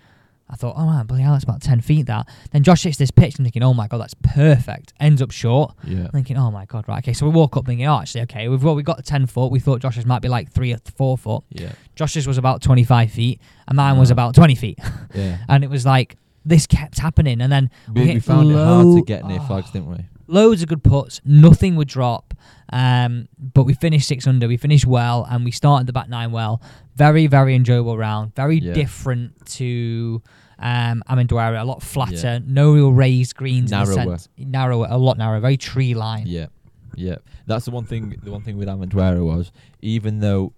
[0.51, 2.05] I thought, oh man, bloody hell, that's about ten feet.
[2.07, 2.27] That.
[2.51, 4.93] Then Josh hits this pitch, and thinking, oh my god, that's perfect.
[4.99, 5.75] Ends up short.
[5.83, 6.07] Yeah.
[6.09, 7.13] Thinking, oh my god, right, okay.
[7.13, 9.51] So we walk up thinking, oh, actually, okay, we've well, we got ten foot.
[9.51, 11.43] We thought Josh's might be like three or four foot.
[11.49, 11.71] Yeah.
[11.95, 14.79] Josh's was about twenty five feet, and mine was about twenty feet.
[15.15, 15.39] Yeah.
[15.49, 18.95] and it was like this kept happening, and then We, We we found it hard
[18.95, 19.45] to get near oh.
[19.45, 20.05] flags, didn't we?
[20.29, 21.19] Loads of good putts.
[21.25, 22.33] Nothing would drop.
[22.71, 24.47] Um, but we finished six under.
[24.47, 26.61] We finished well, and we started the back nine well.
[26.95, 28.35] Very, very enjoyable round.
[28.35, 28.73] Very Yeah.
[28.73, 30.21] different to
[30.59, 31.59] um, Amendoira.
[31.61, 32.39] A lot flatter.
[32.45, 33.71] No real raised greens.
[33.71, 34.17] Narrower.
[34.17, 34.87] sense, narrower.
[34.89, 35.39] A lot narrower.
[35.39, 36.25] Very tree line.
[36.27, 36.47] Yeah.
[36.95, 37.15] Yeah.
[37.47, 38.15] That's the one thing.
[38.21, 40.53] The one thing with Amendoira was, even though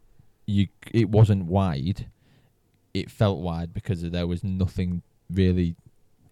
[0.48, 2.08] you it wasn't wide,
[2.94, 5.76] it felt wide because there was nothing really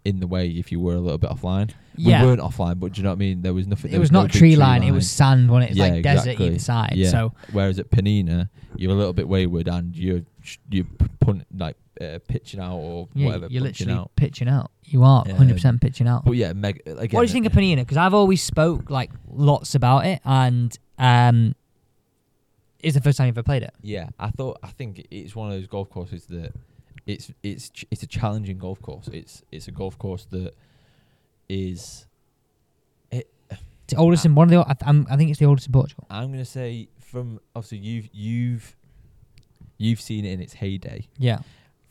[0.05, 1.71] in the way if you were a little bit offline.
[1.95, 2.21] Yeah.
[2.21, 3.41] We weren't offline, but do you know what I mean?
[3.41, 3.89] There was nothing.
[3.89, 5.51] it there was, no not big tree line, It was sand.
[5.51, 5.71] When it?
[5.71, 6.45] It's Yeah, like desert exactly.
[6.47, 6.93] either side.
[6.95, 7.09] Yeah.
[7.09, 10.21] So Whereas at Penina, you're a little bit wayward and you're
[10.71, 10.85] you
[11.19, 13.47] punt like uh, pitching out or yeah, whatever.
[13.49, 14.11] you're literally out.
[14.15, 14.71] pitching out.
[14.85, 16.23] You are 100 percent pitching out.
[16.23, 17.09] But yeah, meg- again.
[17.17, 17.77] what do you think of Penina?
[17.77, 21.53] Because I've always spoke like lots about it, and um,
[22.79, 23.73] it's the first time you've ever played it.
[23.81, 26.53] Yeah, I thought I think it's one of those golf courses that
[27.09, 29.07] it's it's ch- it's a challenging golf course.
[29.11, 30.53] It's it's a golf course that
[31.49, 32.05] is
[33.11, 33.27] It's
[33.87, 34.59] the oldest in one of the.
[34.59, 36.05] I, I'm, I think it's the oldest in Portugal.
[36.11, 38.75] I'm gonna say from obviously you've you've
[39.79, 41.07] you've seen it in its heyday.
[41.17, 41.39] Yeah,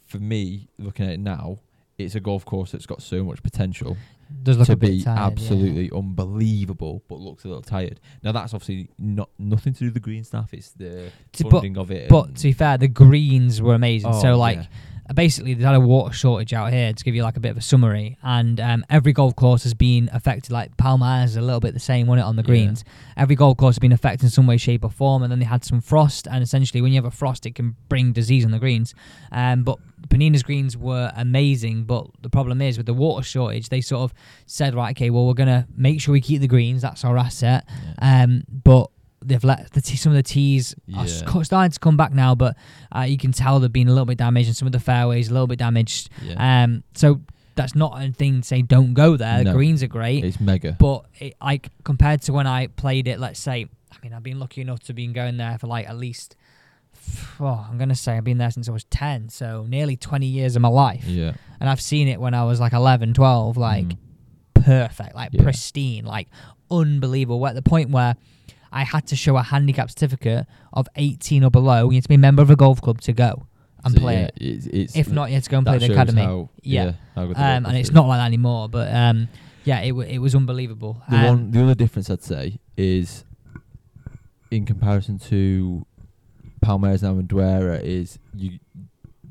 [0.07, 1.59] For me, looking at it now,
[1.97, 3.97] it's a golf course that's got so much potential
[4.43, 5.27] does look to a bit be tired, yeah.
[5.27, 7.99] absolutely unbelievable, but looks a little tired.
[8.23, 10.53] Now that's obviously not nothing to do with the green stuff.
[10.53, 12.09] It's the To- but- of it.
[12.09, 14.11] But to be fair, the greens were amazing.
[14.13, 14.67] Oh, so like, yeah.
[15.15, 16.93] Basically, they had a water shortage out here.
[16.93, 19.75] To give you like a bit of a summary, and um, every golf course has
[19.75, 20.53] been affected.
[20.53, 22.47] Like Palmares is a little bit the same, wasn't it, on the Yeah.
[22.47, 22.85] greens?
[23.17, 25.23] Every golf course has been affected in some way, shape, or form.
[25.23, 27.77] And then they had some frost, and essentially, when you have a frost, it can
[27.89, 28.95] bring disease on the greens.
[29.33, 33.81] Um, but Penina's greens were amazing, but the problem is with the water shortage, they
[33.81, 34.15] sort of
[34.47, 36.83] said, right, okay, well, we're gonna make sure we keep the greens.
[36.83, 37.67] That's our asset.
[38.01, 38.23] Yeah.
[38.25, 38.91] Um, but
[39.25, 41.23] they've let the t- some of the tees are Yeah.
[41.27, 42.57] co- starting to come back now, but
[42.95, 45.29] uh, you can tell they've been a little bit damaged, and some of the fairways
[45.29, 46.11] a little bit damaged.
[46.23, 46.65] yeah.
[46.65, 47.21] Um, so
[47.55, 49.43] that's not a thing to say don't go there.
[49.43, 50.77] The greens are great, it's mega.
[50.79, 54.39] but it, like compared to when I played it, let's say, I mean, I've been
[54.39, 56.37] lucky enough to been going there for like at least.
[57.41, 60.57] Oh, I'm gonna say I've been there since I was 10, so nearly 20 years
[60.57, 61.05] of my life.
[61.07, 61.33] yeah.
[61.61, 63.97] And I've seen it when I was like 11, 12, like Mm.
[64.55, 65.43] perfect, like Yeah.
[65.43, 66.29] pristine, like
[66.71, 67.47] unbelievable.
[67.47, 68.17] At the point where
[68.73, 72.15] I had to show a handicap certificate of 18 or below, you have to be
[72.17, 73.47] a member of a golf club to go
[73.85, 74.33] and So, play yeah, it.
[74.37, 76.23] It's, it's If not, you had to go and play the academy.
[76.23, 76.93] How, Yeah.
[77.15, 78.69] the um, and it's not like that anymore.
[78.69, 79.29] But um,
[79.65, 81.03] yeah, it, w- it was unbelievable.
[81.09, 83.25] The Um, one, the other difference I'd say is,
[84.51, 85.87] in comparison to
[86.65, 88.59] Palmares and Amendoira, is you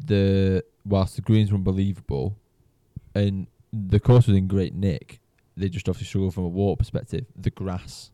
[0.05, 2.37] the whilst the greens were unbelievable,
[3.13, 5.19] and the course was in great nick,
[5.57, 7.25] they just obviously struggled from a water perspective.
[7.35, 8.11] The grass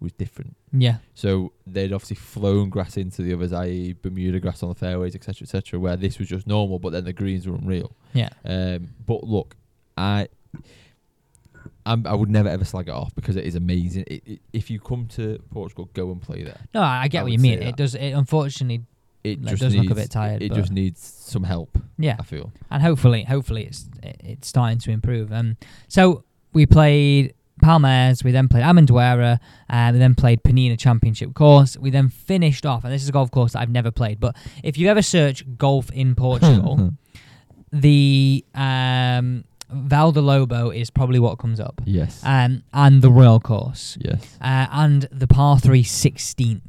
[0.00, 0.56] was different.
[0.72, 5.14] yeah, So they'd obviously flown grass into the others, i.e., Bermuda grass on the fairways,
[5.14, 7.92] etc., etc., where this was just normal, but then the greens were unreal.
[8.14, 9.56] yeah, Um, but look,
[9.98, 10.28] I
[11.86, 14.04] I'm, I would never ever slag it off because it is amazing.
[14.06, 16.60] It, it, if you come to Portugal, go and play there.
[16.74, 17.62] no, I, I get I what you mean.
[17.62, 17.94] It does.
[17.94, 18.84] It unfortunately,
[19.24, 21.78] It just does needs, look a bit tired, It, just needs some help.
[21.98, 22.52] yeah, I feel.
[22.70, 25.32] and hopefully, hopefully it's it, it's starting to improve.
[25.32, 25.56] Um,
[25.88, 31.76] so we played Palmares, we then played Amendoira, and we then played Penina Championship course.
[31.76, 34.20] We then finished off, and this is a golf course that I've never played.
[34.20, 36.92] But if you ever search golf in Portugal,
[37.72, 41.80] the um Lobo is probably what comes up.
[41.84, 42.20] Yes.
[42.24, 43.96] Um, and the Royal Course.
[44.00, 44.36] yes.
[44.40, 46.60] Uh, and the par 3 16th.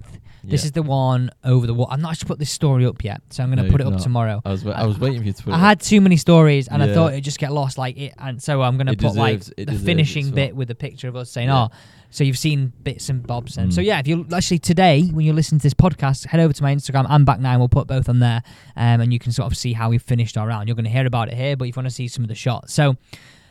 [0.43, 0.65] This Yeah.
[0.67, 1.87] is the one over the wall.
[1.91, 3.85] I'm not actually put this story up yet, so I'm going to No, put it
[3.87, 4.01] up not.
[4.01, 4.41] tomorrow.
[4.43, 5.53] I was wa- I was waiting for you to put.
[5.53, 6.93] I it had too many stories, and I Yeah.
[6.95, 7.77] thought it'd just get lost.
[7.77, 10.25] Like it, and so I'm going to It put like deserves- it the deserves finishing
[10.27, 11.65] its bit with a picture of us saying, Yeah.
[11.65, 11.69] "Oh,
[12.09, 13.85] so you've seen bits and bobs." And so Mm.
[13.85, 16.73] yeah, if you actually today when you listen to this podcast, head over to my
[16.73, 17.59] Instagram and back nine.
[17.59, 18.41] We'll put both on there,
[18.75, 20.67] um, and you can sort of see how we finished our round.
[20.67, 22.29] You're going to hear about it here, but if you want to see some of
[22.29, 22.95] the shots, so.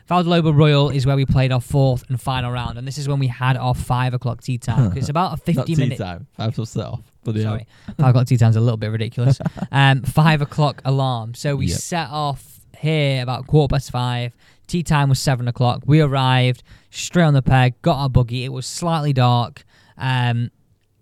[0.07, 2.97] Val do Lobo Royal is where we played our fourth and final round, and this
[2.97, 4.95] is when we had our five o'clock tea time.
[4.97, 5.97] it's about a fifty minute.
[5.97, 6.27] time.
[6.33, 7.01] Five till set off.
[7.23, 7.43] Bloody.
[7.43, 9.39] Sorry, five o'clock tee time's a little bit ridiculous.
[9.71, 11.33] Um, five o'clock alarm.
[11.33, 11.77] So we Yep.
[11.79, 14.35] set off here about quarter past five.
[14.67, 15.83] Tee time was seven o'clock.
[15.85, 18.43] We arrived straight on the peg, got our buggy.
[18.43, 19.63] It was slightly dark,
[19.97, 20.49] um,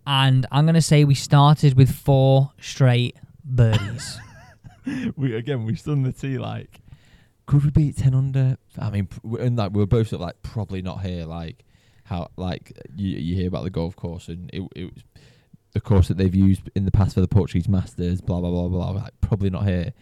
[0.05, 4.19] and I'm gonna say we started with four straight birdies.
[5.15, 6.79] we again we stood the tea like
[7.49, 9.07] could we beat 10 under i mean
[9.39, 11.65] and like we were both sort of like probably not here like
[12.03, 15.03] how like you, you hear about the golf course and it, it was
[15.73, 18.67] the course that they've used in the past for the portuguese masters blah blah blah
[18.67, 19.93] blah like probably not here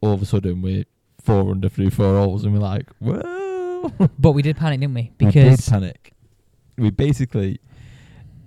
[0.00, 0.84] all of a sudden we're
[1.20, 5.12] four under through four holes and we're like whoa but we did panic, didn't we?
[5.18, 6.12] Because we panic
[6.76, 7.60] we basically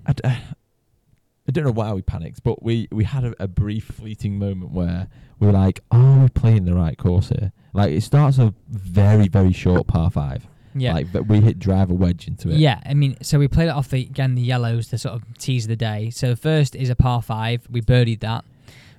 [0.06, 3.86] I, d- I don't know why we panicked, but we, we had a, a brief
[3.86, 5.08] fleeting moment where
[5.40, 9.28] we were like, "Are we playing the right course here?" Like it starts a very
[9.28, 10.48] very short par five.
[10.76, 12.58] yeah, Like but we hit driver wedge into it.
[12.58, 15.24] Yeah, I mean, so we played it off the again the yellows, the sort of
[15.38, 16.10] tees of the day.
[16.10, 18.46] So first is a par five, we birdied that.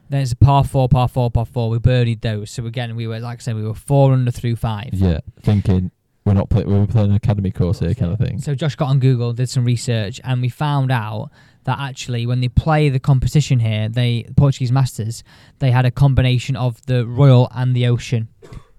[0.09, 1.71] Then it's a par four, par four, par four.
[1.71, 2.51] We birdied those.
[2.51, 4.91] So again, we were like I said, we were four under through five.
[4.93, 5.93] Yeah, thinking
[6.25, 8.41] we're not play- we're playing an academy course here, kind of thing.
[8.41, 11.31] So Josh got on Google, did some research, and we found out
[11.65, 15.23] that actually when they play the competition here, they the Portuguese Masters,
[15.59, 18.29] they had a combination of the Royal and the Ocean.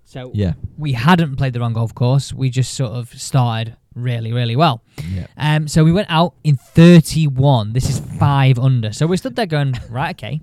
[0.05, 2.33] So Yeah, we hadn't played the wrong golf course.
[2.33, 4.83] We just sort of started really, really well.
[5.09, 5.27] yeah.
[5.37, 7.73] Um, so we went out in 31.
[7.73, 8.91] This is five under.
[8.93, 10.41] So we stood there going, right, okay.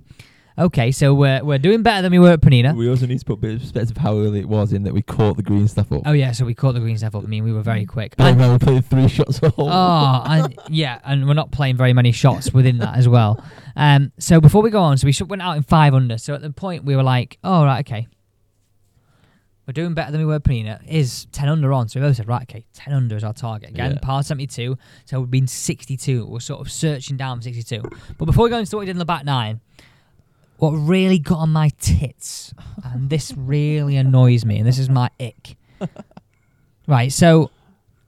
[0.59, 2.75] Okay, so we're, we're doing better than we were at Penina.
[2.75, 4.93] We also need to put a bit of perspective how early it was in that
[4.93, 6.01] we caught the green stuff up.
[6.05, 7.23] Oh, yeah, so we caught the green stuff up.
[7.23, 8.17] I mean, we were very quick.
[8.17, 12.11] But And- we played three shots oh, and yeah, and we're not playing very many
[12.11, 13.41] shots within that as well.
[13.77, 16.17] Um, so before we go on, so we went out in five under.
[16.17, 18.07] So at the point we were like, oh, right, okay.
[19.65, 20.81] We're doing better than we were at Penina.
[20.89, 21.87] Is 10 under on.
[21.87, 23.69] So we both said, right, okay, 10 under is our target.
[23.69, 23.99] Again, Yeah.
[24.01, 24.77] par 72.
[25.05, 26.25] So we've been 62.
[26.25, 27.83] We're sort of searching down 62.
[28.17, 29.61] But before we go into what we did in the back nine,
[30.59, 35.09] what really got on my tits, and this really annoys me, and this is my
[35.19, 35.57] ick.
[36.87, 37.51] right, so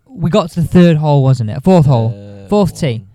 [0.07, 1.63] we got to the third hole, wasn't it?
[1.63, 2.09] Fourth hole.
[2.09, 2.79] Uh, Fourth one.
[2.79, 3.05] tee.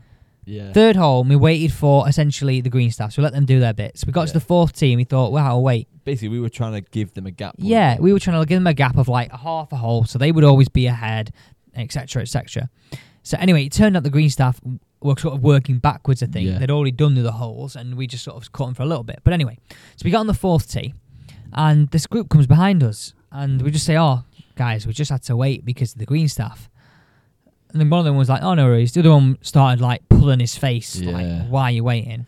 [0.49, 0.73] Yeah.
[0.73, 3.13] Third hole, we waited for essentially the green staff.
[3.13, 4.07] So we let them do their bits.
[4.07, 4.35] We got to Yeah.
[4.35, 5.89] the fourth tee and we thought, wow, I'll wait.
[6.05, 7.57] Basically, we were trying to give them a gap.
[7.59, 9.77] weren't Yeah, we were trying to give them a gap of like a half a
[9.77, 11.33] hole, so they would always be ahead,
[11.75, 12.71] etc., etc.
[13.25, 14.61] So anyway, it turned out the green staff
[15.01, 16.23] were sort of working backwards.
[16.23, 16.59] I think Yeah.
[16.59, 19.05] they'd already done the holes, and we just sort of caught them for a little
[19.05, 19.21] bit.
[19.25, 19.59] But anyway,
[19.97, 20.95] so we got on the fourth tee,
[21.53, 25.23] and this group comes behind us, and we just say, "Oh, guys, we just had
[25.25, 26.69] to wait because of the green staff."
[27.71, 30.09] And then one of them was like, "Oh no worries." The other one started like
[30.09, 31.13] pulling his face, Yeah.
[31.13, 32.27] like, "Why are you waiting?"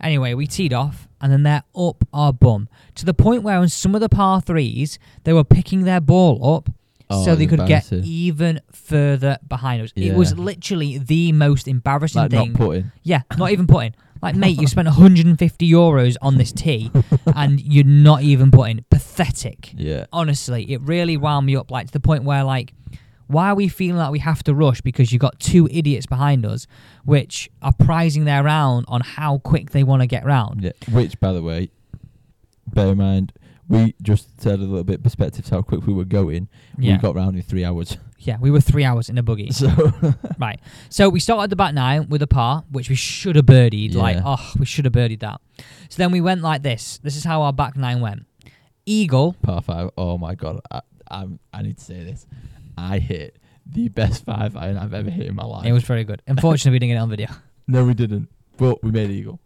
[0.00, 3.68] Anyway, we teed off, and then they're up our bum to the point where on
[3.68, 6.70] some of the par threes they were picking their ball up
[7.10, 9.92] Oh, so they could get even further behind us.
[9.96, 12.52] It was literally the most embarrassing Like thing.
[12.52, 12.92] not putting.
[13.02, 13.94] yeah, not even putting.
[14.22, 16.90] Like, mate, you spent 150 euros on this tee,
[17.34, 18.84] and you're not even putting.
[18.90, 19.72] Pathetic.
[19.74, 20.06] Yeah.
[20.12, 21.70] Honestly, it really wound me up.
[21.70, 22.74] Like to the point where, like,
[23.28, 26.44] why are we feeling like we have to rush because you've got two idiots behind
[26.44, 26.66] us,
[27.04, 30.62] which are prizing their round on how quick they want to get round.
[30.64, 30.72] Yeah.
[30.92, 31.70] Which, by the way,
[32.66, 33.32] bear in mind,
[33.70, 36.48] we just said a little bit perspective to how quick we were going.
[36.76, 37.96] Yeah, We got round in three hours.
[38.18, 39.52] yeah, we were three hours in a buggy.
[39.52, 39.68] So
[40.38, 40.58] Right.
[40.88, 43.94] So we started the back nine with a par, which we should have birdied.
[43.94, 45.40] Like, oh, we should have birdied that.
[45.88, 46.98] So then we went like this.
[47.04, 48.26] This is how our back nine went.
[48.86, 49.36] Eagle.
[49.40, 49.90] par five.
[49.96, 52.26] Oh my god, I, I'm, I need to say this.
[52.76, 55.64] I hit the best five iron I've ever hit in my life.
[55.64, 56.22] It was very good.
[56.26, 57.28] Unfortunately, we didn't get it on video.
[57.68, 58.28] no, we didn't.
[58.56, 59.38] But we made eagle.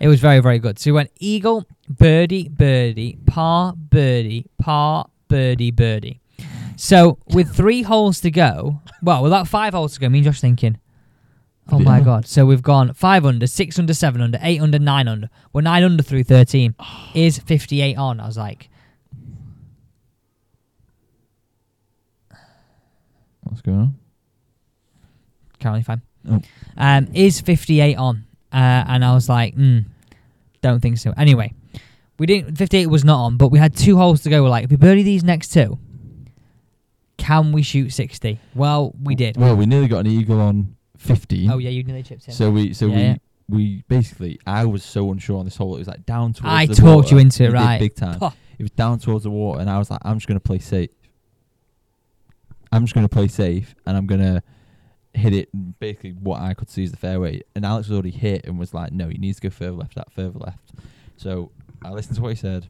[0.00, 0.78] It was very, very good.
[0.78, 6.20] So we went eagle, birdie, birdie, par, birdie, par, birdie, birdie.
[6.76, 10.40] So with three holes to go, well, without five holes to go, me and Josh
[10.40, 10.78] thinking,
[11.70, 12.26] oh my god.
[12.26, 15.30] So we've gone five under, six under, seven under, eight under, nine under.
[15.52, 16.74] We're nine under through thirteen.
[17.14, 18.20] Is fifty-eight on?
[18.20, 18.68] I was like,
[23.42, 23.94] What's going on?
[25.60, 26.02] currently fine.
[26.28, 26.40] Oh.
[26.76, 28.24] Um, is 58 on?
[28.54, 29.84] Uh, and I was like, mm,
[30.60, 31.12] don't think so.
[31.16, 31.52] Anyway,
[32.20, 32.56] we didn't.
[32.56, 34.44] 58 was not on, but we had two holes to go.
[34.44, 35.76] We're like, if we birdie these next two,
[37.16, 38.38] can we shoot 60?
[38.54, 39.36] Well, we did.
[39.36, 41.50] Well, we nearly got an eagle on 15.
[41.50, 42.34] oh yeah, you nearly chipped in.
[42.34, 43.16] So we, so Yeah, we, yeah.
[43.48, 45.74] we basically, I was so unsure on this hole.
[45.74, 46.54] It was like down towards.
[46.54, 47.80] I the talked you into it, did right.
[47.80, 48.18] big time.
[48.20, 48.30] Huh.
[48.56, 50.90] It was down towards the water, and I was like, I'm just gonna play safe.
[52.70, 54.44] I'm just gonna play safe, and I'm gonna
[55.14, 57.42] hit it basically what I could see as the fairway.
[57.54, 59.94] And Alex was already hit and was like, no, he needs to go further left,
[59.94, 60.72] that further left.
[61.16, 61.50] So
[61.84, 62.66] I listened to what he said.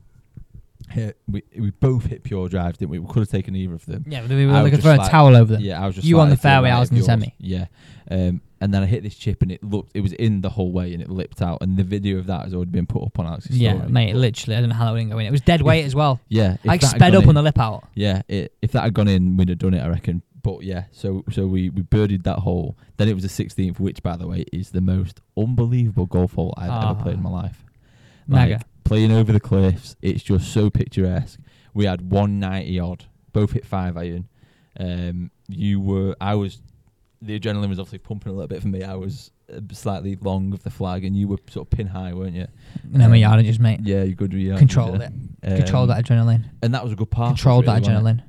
[0.90, 2.98] Hit, we we both hit pure drives, didn't we?
[2.98, 4.04] We could have taken either of them.
[4.06, 5.62] Yeah, but we were I looking just for a like- towel over them.
[5.62, 7.34] Yeah, I was just You on the fairway, I was in the semi.
[7.38, 7.66] Yeah,
[8.10, 10.72] um, and then I hit this chip and it looked, it was in the whole
[10.72, 11.62] way and it lipped out.
[11.62, 13.88] And the video of that has already been put up on Alex's Yeah, story.
[13.92, 15.26] mate, literally, I don't know how that didn't go in.
[15.26, 16.20] It was dead weight as well.
[16.28, 17.84] Yeah, if Like sped up on the lip out.
[17.94, 20.20] Yeah, it, if that had gone in, we'd have done it, I reckon.
[20.44, 22.76] But yeah, so so we we birdied that hole.
[22.98, 26.54] Then it was the 16th, which by the way is the most unbelievable golf hole
[26.56, 27.32] I've ever played in my Ah.
[27.32, 27.64] life.
[28.28, 28.64] Like, Mega.
[28.84, 31.40] playing over the cliffs, it's just so picturesque.
[31.74, 34.28] We had 190 odd, both hit five iron.
[34.78, 36.60] Um, you were, I was,
[37.22, 38.82] the adrenaline was obviously pumping a little bit for me.
[38.82, 42.12] I was uh, slightly long of the flag, and you were sort of pin high,
[42.12, 42.46] weren't you?
[42.90, 43.80] No, my Um, yardage, mate.
[43.82, 44.32] Yeah, you good.
[44.34, 45.08] Yeah, Controlled yeah.
[45.42, 45.56] it.
[45.56, 46.44] Controlled Um, that adrenaline.
[46.62, 47.28] and that was a good part.
[47.30, 48.22] Controlled that adrenaline.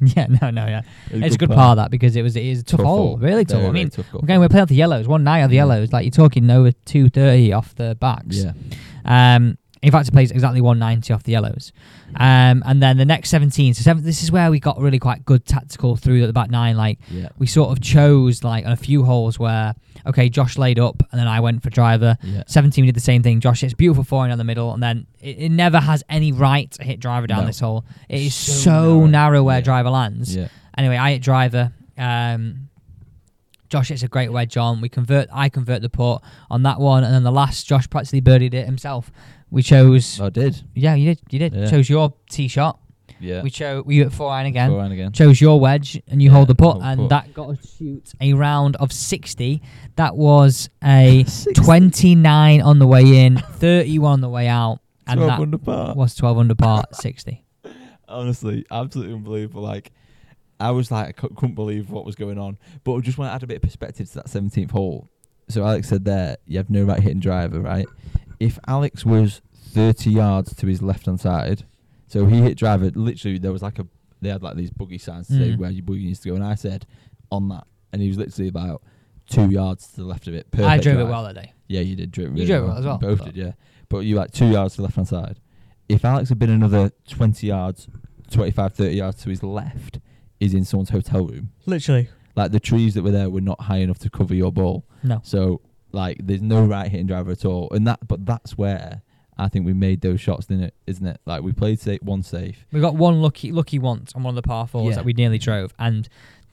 [0.16, 0.82] yeah, no, no, yeah.
[1.10, 3.16] It's a good part of that because it was it is a tough, hole.
[3.18, 3.58] Really tough.
[3.60, 5.06] Very, I mean, tough again, we're playing off the yellows.
[5.08, 5.92] One night of the yellows.
[5.92, 8.44] Like you're talking over 230 off the backs.
[8.44, 8.52] Yeah.
[9.04, 11.72] Um, in fact, it plays exactly 190 off the yellows.
[12.14, 13.72] Um, and then the next 17.
[13.74, 16.50] So seven, this is where we got really quite good tactical through at the back
[16.50, 16.76] nine.
[16.76, 17.28] Like Yeah.
[17.38, 19.74] we sort of chose like on a few holes where
[20.06, 22.18] okay, Josh laid up and then I went for driver.
[22.22, 22.42] Yeah.
[22.46, 23.40] 17 we did the same thing.
[23.40, 26.70] Josh hits beautiful four down the middle, and then it, it never has any right
[26.72, 27.46] to hit driver down No.
[27.46, 27.84] this hole.
[28.08, 29.06] It is So so, narrow.
[29.06, 29.42] narrow.
[29.44, 29.62] where Yeah.
[29.64, 30.36] driver lands.
[30.76, 31.72] Anyway, I hit driver.
[31.96, 32.68] Um,
[33.68, 34.80] Josh hits a great wedge on.
[34.80, 35.28] We convert.
[35.32, 38.66] I convert the putt on that one, and then the last, Josh practically birdied it
[38.66, 39.12] himself.
[39.50, 40.20] We chose.
[40.20, 40.62] Oh, I did.
[40.74, 41.20] Yeah, you did.
[41.30, 41.54] You did.
[41.54, 41.70] Yeah.
[41.70, 42.78] Chose your tee shot.
[43.18, 43.42] Yeah.
[43.42, 43.84] We chose.
[43.84, 44.70] We at four iron again.
[44.70, 45.12] Four iron again.
[45.12, 47.10] Chose your wedge, and you Yeah, hold the putt, hold and putt.
[47.10, 49.60] that got us to shoot a round of sixty.
[49.96, 55.30] That was a twenty-nine on the way in, thirty-one on the way out, and 12
[55.30, 55.94] that under par.
[55.94, 57.44] was twelve under par, sixty.
[58.08, 59.62] Honestly, absolutely unbelievable.
[59.62, 59.92] Like,
[60.58, 62.58] I was like, I couldn't believe what was going on.
[62.84, 65.08] But I just want to add a bit of perspective to that 17th hole.
[65.48, 67.86] So Alex said there, you have no right hitting driver, right?
[68.40, 71.64] If Alex was 30 yards to his left hand side,
[72.08, 73.86] so he hit driver, literally, there was like a,
[74.20, 75.58] they had like these buggy signs to say Mm.
[75.58, 76.34] where your buggy needs to go.
[76.34, 76.86] And I said,
[77.30, 77.64] on that.
[77.92, 78.82] And he was literally about
[79.28, 80.50] two yards to the left of it.
[80.50, 81.06] Perfect I drove drive.
[81.06, 81.52] it well that day.
[81.68, 82.10] Yeah, you did.
[82.10, 82.78] Drove You really drove it well.
[82.78, 83.52] as well, both but- did, yeah.
[83.88, 85.38] But you like two yards to the left hand side.
[85.88, 87.88] If Alex had been another 20 yards,
[88.30, 89.98] 25, 30 yards to his left,
[90.38, 91.50] is in someone's hotel room.
[91.66, 92.08] Literally.
[92.36, 94.86] Like the trees that were there were not high enough to cover your ball.
[95.02, 95.20] No.
[95.24, 95.60] So
[95.92, 97.68] like there's no right hitting driver at all.
[97.70, 99.02] And that but that's where
[99.38, 100.74] I think we made those shots, didn't it?
[100.86, 101.20] Isn't it?
[101.26, 102.66] Like we played safe, one safe.
[102.72, 104.96] We got one lucky lucky once on one of the par fours Yeah.
[104.96, 106.08] that we nearly drove, and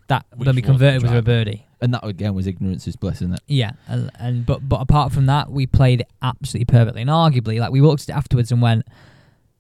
[0.07, 1.43] that Which then we was converted the with a driver.
[1.45, 1.65] birdie.
[1.81, 3.41] And that again was ignorance is bliss, isn't it?
[3.45, 7.01] Yeah, and, and but but apart from that, we played it absolutely perfectly.
[7.01, 8.87] And arguably, like we looked at it afterwards and went,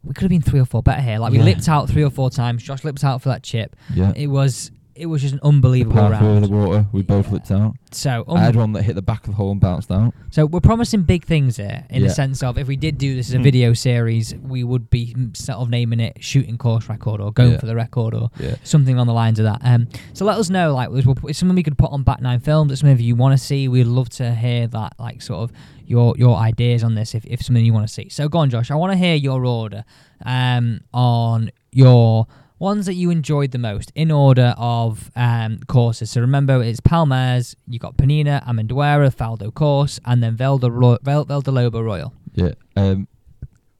[0.03, 1.19] we could have been three or four better here.
[1.19, 1.43] Like we Yeah.
[1.43, 2.63] lipped out three or four times.
[2.63, 3.75] Josh lipped out for that chip.
[3.93, 4.13] Yeah.
[4.15, 7.29] It was it was just an unbelievable par three of the water, we both Yeah.
[7.29, 7.75] flipped out.
[7.91, 10.13] So I had um, one that hit the back of the hole and bounced out.
[10.29, 13.29] so we're promising big things here in the sense of if we did do this
[13.29, 13.43] as a Hmm.
[13.43, 17.59] video series, we would be sort of naming it shooting course record or going Yeah.
[17.59, 18.55] for the record or Yeah.
[18.63, 19.61] something on the lines of that.
[19.63, 22.71] Um, so let us know, like, it's something we could put on Back Nine Films.
[22.71, 23.67] It's something you want to see.
[23.67, 25.51] We'd love to hear that, like, sort of
[25.85, 27.15] your your ideas on this.
[27.15, 28.69] If if something you want to see, so go on, Josh.
[28.71, 29.85] I want to hear your order,
[30.25, 32.27] um, on your
[32.59, 36.11] ones that you enjoyed the most in order of um courses.
[36.11, 37.55] So remember, it's Palmares.
[37.67, 42.13] You got Penina, Amendoeira, Faldo Course, and then Velda Ro- Vel- Val do Lobo Royal.
[42.33, 42.51] Yeah.
[42.75, 43.07] Um,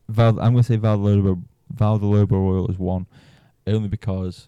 [0.10, 1.42] Val, I'm going to say Val do Lobo,
[1.74, 3.06] Valdalobo Royal is one,
[3.66, 4.48] only because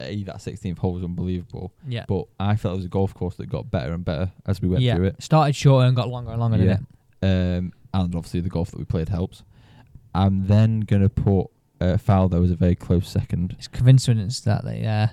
[0.00, 1.72] a that 16th hole was unbelievable.
[1.86, 2.04] Yeah.
[2.08, 4.68] But I felt it was a golf course that got better and better as we
[4.68, 4.96] went yeah.
[4.96, 5.22] through it.
[5.22, 6.64] Started shorter and got longer and longer, Yeah.
[6.64, 6.86] didn't
[7.22, 7.58] it?
[7.58, 9.42] Um, and obviously the golf that we played helps.
[10.14, 11.48] I'm then going to put
[11.80, 13.54] uh, Faldo was a very close second.
[13.58, 15.08] It's coincidence that they, uh,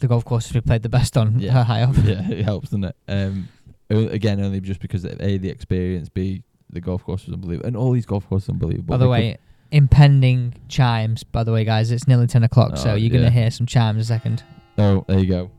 [0.00, 1.62] the golf course we played the best on Yeah.
[1.64, 1.96] high up.
[2.04, 2.96] yeah, it helps, doesn't it?
[3.08, 3.48] Um,
[3.90, 7.76] again, only just because of, a the experience, b the golf course was unbelievable, and
[7.76, 8.86] all these golf courses are unbelievable.
[8.94, 9.36] By the They way,
[9.70, 11.22] impending chimes.
[11.24, 13.96] By the way, guys, it's nearly ten o'clock, so Oh, you're gonna hear some chimes
[13.96, 14.42] in a second.
[14.78, 15.50] oh, there you go.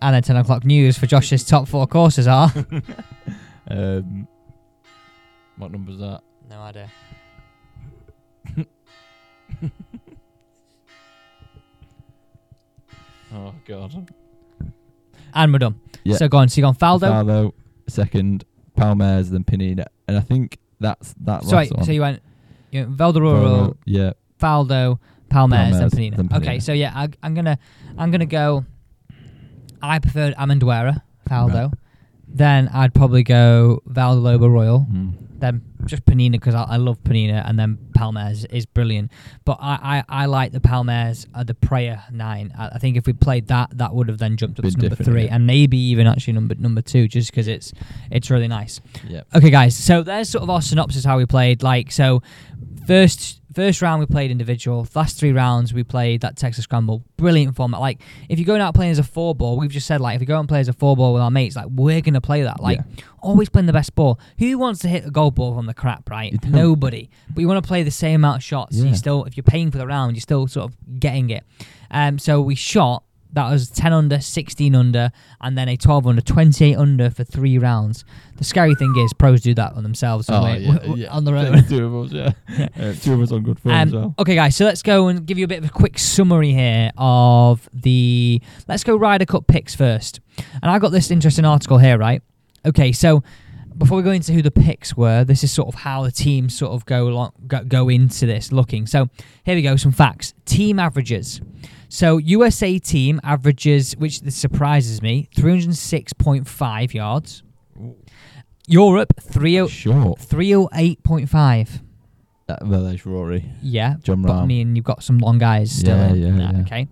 [0.00, 2.52] And then ten o'clock news for Josh's top four courses are.
[3.70, 4.26] Um,
[5.58, 6.22] what number's that?
[6.58, 6.90] No idea.
[13.30, 14.10] Oh God.
[15.34, 15.78] And we're done.
[16.02, 16.16] Yeah.
[16.16, 16.48] So go on.
[16.48, 17.02] So you gone Faldo.
[17.02, 17.52] Faldo
[17.86, 18.44] second,
[18.74, 21.66] Palmares, then Pineda, and I think that's that Sorry.
[21.66, 21.84] last one.
[21.84, 22.22] So you went.
[22.70, 24.98] You went Valderoro, Faldo, yeah, Faldo,
[25.30, 26.16] Palmares, then Palmares, Penina.
[26.16, 27.58] then Okay, so yeah, I, I'm gonna
[27.98, 28.64] I'm gonna go.
[29.82, 31.68] I preferred Amendoeira, Faldo.
[31.68, 31.78] Right.
[32.28, 34.86] Then I'd probably go Val do Lobo Royal.
[34.90, 35.14] Mm.
[35.38, 39.10] Then just Penina because I, I love Penina, and then Palmares is brilliant.
[39.44, 42.52] But I, I, I like the Palmares, uh, the Praia nine.
[42.58, 44.96] I, I think if we played that, that would have then jumped up to number
[44.96, 45.34] three, yeah.
[45.34, 47.72] and maybe even actually number number two, just because it's
[48.10, 48.80] it's really nice.
[49.06, 49.22] Yeah.
[49.34, 49.76] Okay, guys.
[49.76, 51.62] So there's sort of our synopsis how we played.
[51.62, 52.22] Like so,
[52.88, 54.86] first first round we played individual.
[54.94, 57.04] Last three rounds we played that Texas Scramble.
[57.18, 57.80] Brilliant format.
[57.80, 60.20] Like if you're going out playing as a four ball, we've just said like if
[60.22, 62.20] you go out and play as a four ball with our mates, like we're gonna
[62.20, 62.60] play that.
[62.60, 63.04] Like Yeah.
[63.20, 64.18] always playing the best ball.
[64.38, 66.34] Who wants to hit a goal ball from the crap, right?
[66.46, 67.10] Nobody.
[67.34, 68.76] But you want to play the same amount of shots.
[68.76, 68.86] Yeah.
[68.88, 71.44] you still, if you're paying for the round, you're still sort of getting it.
[71.90, 73.04] Um, so we shot.
[73.34, 75.12] That was 10 under, 16 under,
[75.42, 78.04] and then a 12 under, 28 under for three rounds.
[78.36, 81.10] The scary thing is, pros do that on themselves, Oh, yeah, W- w- yeah.
[81.10, 81.62] on their own.
[81.68, 82.32] two of us, yeah.
[82.78, 84.14] Uh, two of us on good form as Um, well.
[84.20, 86.90] okay, guys, so let's go and give you a bit of a quick summary here
[86.96, 88.40] of the.
[88.66, 90.20] Let's go Ryder Cup picks first.
[90.62, 92.22] And I got this interesting article here, right?
[92.64, 93.22] Okay, so
[93.76, 96.56] before we go into who the picks were, this is sort of how the teams
[96.56, 98.86] sort of go along, go, go into this looking.
[98.86, 99.08] So
[99.44, 100.32] here we go, some facts.
[100.46, 101.40] Team averages.
[101.88, 107.42] So USA team averages, which this surprises me, 306.5 yards.
[108.66, 110.18] Europe, oh, 30, Short.
[110.20, 111.80] 308.5.
[112.50, 113.44] Uh, well, there's Rory.
[113.62, 116.16] Yeah, John but I mean, you've got some long guys still Yeah, in.
[116.16, 116.60] yeah, there, yeah.
[116.62, 116.88] Okay.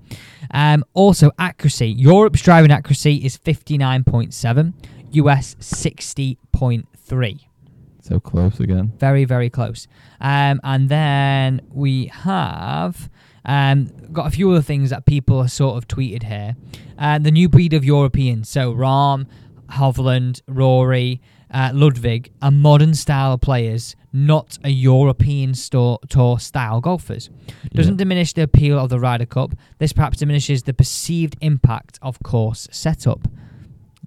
[0.51, 1.89] Um, also, accuracy.
[1.89, 4.73] Europe's driving accuracy is 59.7,
[5.13, 7.46] US 60.3.
[8.07, 8.93] So close again.
[8.99, 9.89] Very, very close.
[10.21, 13.11] Um, and then we have
[13.45, 16.57] um, got a few other things that people have sort of tweeted here.
[16.99, 18.49] Uh, the new breed of Europeans.
[18.49, 19.27] So Rahm,
[19.71, 27.29] Hovland, Rory, uh, Ludwig are modern style players, not a European store, tour style golfers.
[27.75, 27.99] Doesn't Yeah.
[27.99, 29.55] diminish the appeal of the Ryder Cup.
[29.79, 33.29] This perhaps diminishes the perceived impact of course setup.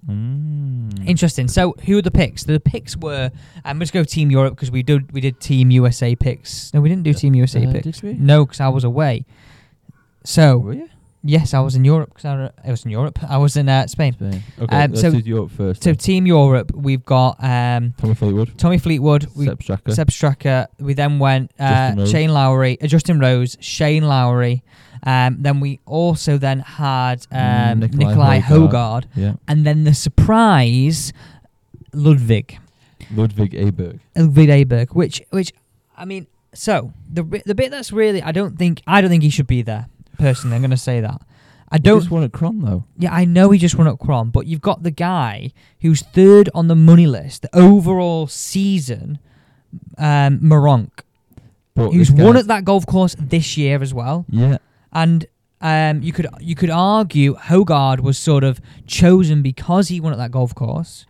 [0.08, 1.06] Mm.
[1.06, 1.48] Interesting.
[1.48, 2.44] So, who are the picks?
[2.44, 3.30] The picks were.
[3.64, 6.72] I'm just go Team Europe because we did we did Team USA picks.
[6.72, 8.02] No, we didn't do Team USA Uh, picks.
[8.02, 9.24] No, because I was away.
[10.24, 10.88] So Were you?
[11.22, 13.18] Yes, I was in Europe because I, I was in Europe.
[13.28, 14.14] I was in uh, Spain.
[14.14, 14.42] Spain.
[14.58, 15.82] Okay, Um, so- Europe first.
[15.84, 15.96] So then.
[15.98, 20.66] Team Europe, we've got um, Tommy Fleetwood, Tommy Fleetwood, we, Sepp Straka, Sepp Straka.
[20.78, 22.06] We then went uh.
[22.06, 24.62] Shane Lowry, uh, Justin Rose, Shane Lowry.
[25.02, 28.40] Um, then we also then had um, Mm, Nicolai Nicolai.
[28.40, 31.12] Hogard, yeah, and then the surprise
[31.92, 32.58] Ludwig.
[33.14, 33.98] Ludwig Aberg.
[34.16, 35.52] Ludwig Aberg, which which
[35.96, 39.30] I mean, so the the bit that's really I don't think I don't think he
[39.30, 39.86] should be there.
[40.20, 41.20] Personally, I'm going to say that.
[41.72, 42.00] I don't.
[42.00, 42.84] just won at Crans though.
[42.98, 46.48] Yeah, I know he just won at Crans, but you've got the guy who's third
[46.54, 49.18] on the money list, the overall season,
[49.96, 50.90] um, Meronk,
[51.74, 54.26] But who's won at that golf course this year as well.
[54.28, 54.58] Yeah,
[54.92, 55.26] And
[55.60, 60.18] um, you could you could argue Hogard was sort of chosen because he won at
[60.18, 61.06] that golf course.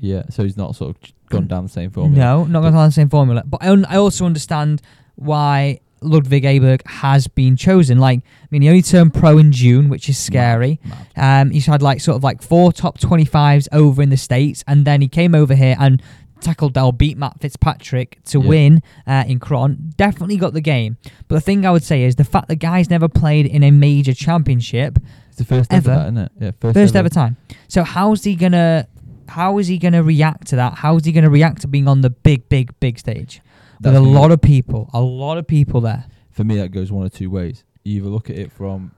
[0.00, 0.22] yeah.
[0.30, 2.18] So he's not sort of gone down the same formula.
[2.18, 3.44] No, not going down the same formula.
[3.46, 4.82] But I, un- I also understand
[5.14, 7.98] why Ludwig Aberg has been chosen.
[7.98, 10.80] Like, I mean, he only turned pro in June, which is scary.
[11.16, 11.42] Mad.
[11.42, 14.84] Um, he's had like sort of like four top 25s over in the States, and
[14.84, 16.02] then he came over here and
[16.40, 18.46] tackled Dell, beat Matt Fitzpatrick to Yeah.
[18.48, 19.96] win uh, in Crans.
[19.96, 20.98] Definitely got the game.
[21.28, 23.70] But the thing I would say is the fact that guy's never played in a
[23.70, 24.98] major championship,
[25.28, 25.90] It's the first Ever.
[25.90, 26.32] ever, that, isn't it?
[26.40, 27.36] Yeah, first, first ever time.
[27.68, 28.86] So how's he gonna?
[29.28, 30.74] How is he gonna react to that?
[30.74, 33.40] How is he gonna react to being on the big, big, big stage
[33.80, 36.04] with a lot of people, a lot of people there?
[36.30, 37.64] For me, that goes one of two ways.
[37.84, 38.92] You either look at it from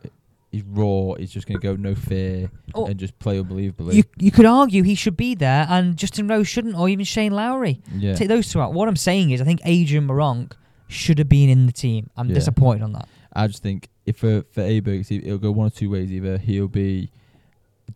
[0.51, 2.87] he's raw, he's just going to go no fear Oh.
[2.87, 3.97] and just play unbelievably.
[3.97, 7.33] You you could argue he should be there, and Justin Rose shouldn't, or even Shane
[7.33, 7.81] Lowry.
[7.95, 8.72] yeah, Take those two out.
[8.72, 10.53] What I'm saying is, I think Adrian Meronk
[10.89, 12.09] should have been in the team.
[12.16, 12.35] I'm Yeah.
[12.35, 13.09] disappointed on that.
[13.35, 16.11] I just think if for for Aberg, it'll go one of two ways.
[16.11, 17.11] Either he'll be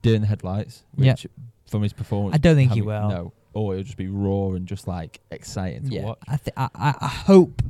[0.03, 1.15] deer in the headlights, which Yeah.
[1.67, 3.09] from his performance, I don't think he will.
[3.09, 6.19] No, or it'll just be raw and just like exciting to yeah, watch.
[6.29, 6.69] I, th- I
[7.01, 7.63] I hope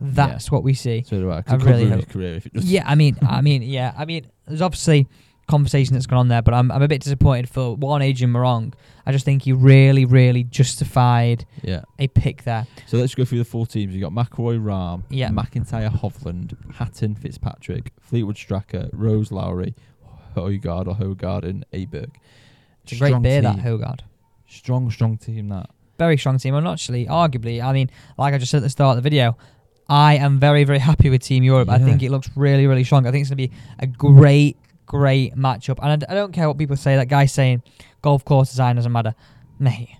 [0.00, 1.04] that's what we see.
[1.06, 1.42] So do I.
[1.46, 2.08] I really hope.
[2.08, 5.06] career if it just Yeah, I mean, I mean, yeah, I mean, there's obviously
[5.50, 8.74] conversation that's gone on there, but I'm I'm a bit disappointed for one Adrian Meronk.
[9.04, 11.82] I just think he really, really justified yeah.
[11.98, 12.66] a pick there.
[12.86, 13.94] So let's go through the four teams.
[13.94, 15.30] You've got McIlroy, Rahm, Yeah.
[15.30, 19.74] McIntyre, Hovland, Hatton, Fitzpatrick, Fleetwood, Straka, Rose, Lowry,
[20.36, 22.12] Hojgaard or Hogard, and Aberg.
[22.84, 23.64] It's a great beer that team.
[23.64, 24.00] Hogard.
[24.50, 25.48] Strong, strong team.
[25.48, 25.70] That.
[25.98, 26.54] very strong team.
[26.54, 29.36] And actually, arguably, I mean, like I just said at the start of the video,
[29.88, 31.68] I am very, very happy with Team Europe.
[31.68, 33.06] I think it looks really, really strong.
[33.06, 35.78] I think it's going to be a great, great matchup.
[35.82, 36.96] And I, don't care what people say.
[36.96, 37.62] That guy saying
[38.02, 39.14] golf course design doesn't matter.
[39.58, 39.90] Mate,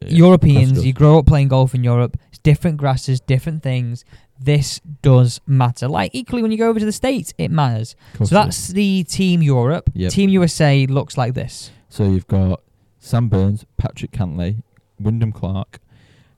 [0.00, 2.16] Yeah, Europeans, you grow up playing golf in Europe.
[2.30, 4.04] It's different grasses, different things.
[4.42, 5.86] this does matter.
[5.86, 7.94] Like equally when you go over to the states, it matters.
[8.18, 9.90] So that's the Team Europe.
[9.94, 10.12] Yep.
[10.12, 11.70] Team USA looks like this.
[11.88, 12.62] So you've got
[13.00, 14.62] Sam Burns, Patrick Cantlay,
[15.00, 15.80] Wyndham Clark,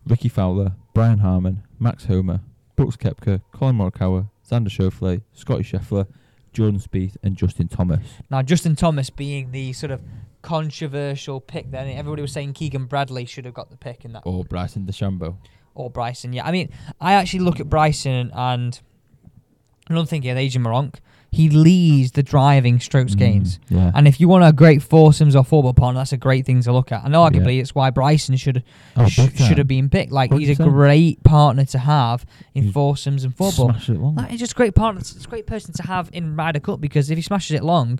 [0.06, 2.40] Rickie Fowler, Brian Harman, Max Homer,
[2.76, 6.06] Brooks Koepka, Collin Morikawa, Xander Schauffele, Scotty Scheffler,
[6.52, 8.00] Jordan Spieth, and Justin Thomas.
[8.30, 10.00] Now Justin Thomas being the sort of
[10.42, 11.70] controversial pick.
[11.70, 14.86] Then everybody was saying Keegan Bradley should have got the pick in that, Or Bryson
[14.86, 15.36] DeChambeau.
[15.74, 16.32] or Bryson.
[16.32, 16.68] Yeah, I mean,
[17.00, 18.78] I actually look at Bryson and
[19.88, 20.96] another thing here, Adrian Meronk.
[21.34, 23.58] He leads the driving strokes gains.
[23.70, 23.90] Mm, yeah.
[23.94, 26.60] And if you want a great foursomes or four ball partner, that's a great thing
[26.60, 27.04] to look at.
[27.06, 28.62] And arguably, it's why Bryson should
[28.98, 30.12] oh, sh- should have been picked.
[30.12, 30.64] Like he's a 100%.
[30.70, 33.70] great partner to have in He's foursomes and four ball.
[33.70, 34.16] Smash it long.
[34.16, 35.00] That is just a great partner.
[35.00, 37.98] It's a great person to have in Ryder Cup because if he smashes it long,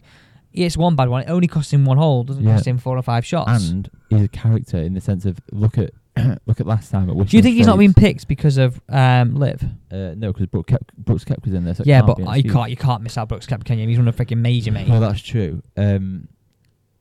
[0.52, 1.22] it's one bad one.
[1.22, 2.24] It only costs him one hole.
[2.24, 2.52] Doesn't Yeah.
[2.56, 3.70] cost him four or five shots.
[3.70, 5.92] and he's a character in the sense of look at
[6.46, 8.80] look at last time at Whistling Do you think he's not been picked because of
[8.88, 9.62] um, LIV?
[9.90, 11.74] Uh, no, because Brooks, Kep- Brooks Koepka's in there.
[11.74, 12.52] So it yeah, can't but be an you excuse.
[12.54, 13.88] can't you can't miss out Brooks Koepka, can you?
[13.88, 14.88] He's one of the freaking major mate.
[14.88, 15.62] Well, that's true.
[15.76, 16.28] Um,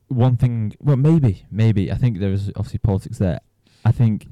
[0.07, 1.91] one thing, well, maybe, maybe.
[1.91, 3.39] I think there is obviously politics there.
[3.85, 4.27] I think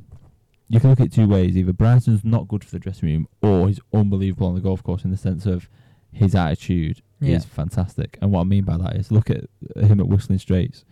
[0.68, 1.58] you can look at it two ways.
[1.58, 5.04] Either Bryson's not good for the dressing room, or he's unbelievable on the golf course
[5.04, 5.70] in the sense of
[6.12, 7.38] his attitude Yeah.
[7.38, 8.18] is fantastic.
[8.22, 9.46] And what I mean by that is, look at
[9.78, 10.84] him at Whistling Straits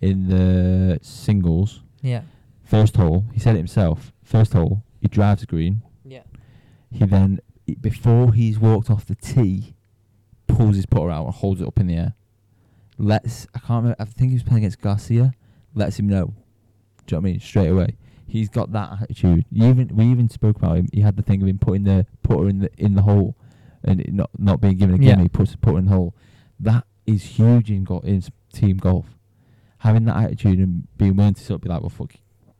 [0.00, 2.22] in the singles Yeah,
[2.70, 3.24] first hole.
[3.32, 4.12] He said it himself.
[4.22, 5.82] First hole, he drives the green.
[6.04, 6.22] yeah.
[6.92, 7.40] He then,
[7.80, 9.74] before he's walked off the tee,
[10.48, 12.14] pulls his putter out and holds it up in the air.
[12.98, 15.32] Let's, I can't remember, I think he was playing against Garcia,
[15.74, 16.34] lets him know.
[17.06, 17.40] Do you know what I mean?
[17.40, 17.96] Straight away.
[18.26, 19.44] He's got that attitude.
[19.50, 20.88] You even we even spoke about him.
[20.92, 23.36] He had the thing of him putting the putter in the in the hole,
[23.82, 25.10] and it not not being given a Yeah.
[25.12, 25.22] gimme.
[25.24, 26.14] He puts the putter in the hole.
[26.60, 29.16] That is huge in go- in team golf.
[29.78, 32.12] Having that attitude and being willing to sort of be like, well, fuck,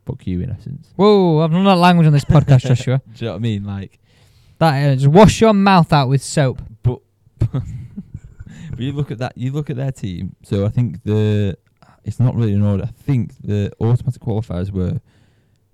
[0.07, 0.93] fuck you, in essence.
[0.97, 3.01] Whoa, I've not that language on this podcast, Joshua.
[3.15, 3.65] Do you know what I mean?
[3.65, 3.99] Like,
[4.59, 6.63] That is, wash your mouth out with soap.
[6.83, 7.01] but
[7.39, 7.63] but
[8.79, 9.37] you look at that.
[9.37, 10.37] You look at their team.
[10.43, 11.57] So I think the
[12.05, 12.85] it's not really in order.
[12.85, 15.01] I think the automatic qualifiers were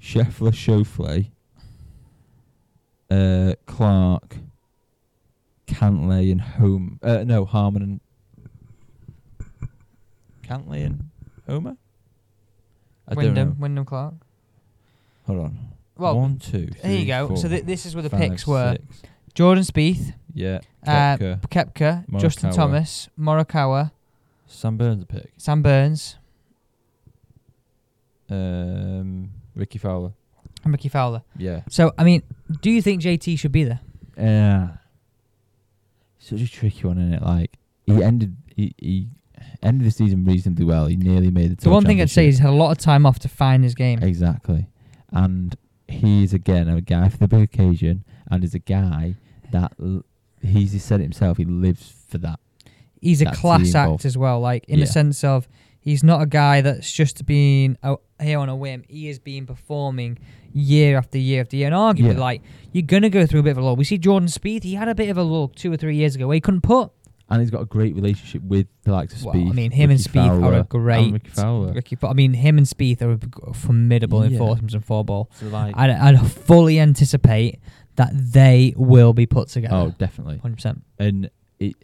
[0.01, 1.31] Scheffler, Schauffele,
[3.11, 4.37] uh, Clark,
[5.66, 6.99] Cantlay, and Home.
[7.03, 8.01] Uh, no, Harman and
[10.43, 11.11] Cantlay and
[11.49, 11.77] Homer.
[13.09, 13.57] I Wyndham.
[13.59, 14.14] Wyndham Clark.
[15.26, 15.59] Hold on.
[15.98, 16.66] Well, One, two.
[16.82, 17.34] there you three, go.
[17.36, 19.02] So th- this is where the five, picks were: six.
[19.34, 20.61] Jordan Spieth, Yeah.
[20.86, 23.92] uh, Koepka, Kepka, Justin Thomas, Morikawa,
[24.46, 25.30] Sam Burns a pick.
[25.38, 26.16] Sam Burns,
[28.28, 30.12] Um, Rickie Fowler.
[30.64, 31.22] and Rickie Fowler.
[31.36, 31.62] Yeah.
[31.68, 32.22] So, I mean,
[32.61, 33.80] do you think JT should be there?
[34.18, 34.76] Yeah.
[36.18, 37.22] Such a tricky one, isn't it?
[37.22, 39.09] Like he ended he, he
[39.62, 40.86] ended the season reasonably well.
[40.86, 41.57] He nearly made the.
[41.64, 43.62] The one thing I'd say is he's had a lot of time off to find
[43.64, 44.02] his game.
[44.02, 44.68] exactly,
[45.12, 45.57] and
[45.88, 49.14] he's again a guy for the big occasion, and is a guy
[49.52, 50.04] that l-
[50.42, 51.36] he's he said it himself.
[51.38, 52.40] He lives for that.
[53.00, 54.04] He's a class act golf.
[54.04, 55.46] as well, like in the sense of
[55.80, 57.78] he's not a guy that's just been
[58.20, 58.82] here on a whim.
[58.88, 60.18] He has been performing
[60.52, 62.20] year after year after year, and arguably, Yeah.
[62.20, 62.42] like
[62.72, 63.76] you're gonna go through a bit of a lull.
[63.76, 66.14] We see Jordan Spieth; he had a bit of a lull two or three years
[66.16, 66.90] ago where he couldn't put.
[67.29, 69.99] And he's got a great relationship with the likes of Well, I mean, him and
[69.99, 71.12] Rickie Spieth are Fowler, a and great.
[71.12, 71.72] Rickie Fowler.
[71.72, 74.39] Rickie, I mean, him and Spieth are formidable in Yeah.
[74.39, 75.29] foursomes and four ball.
[75.35, 77.59] So like, I, I fully anticipate
[77.97, 79.74] that they will be put together.
[79.74, 80.39] oh, definitely.
[80.39, 80.85] hundred percent.
[80.99, 81.74] and it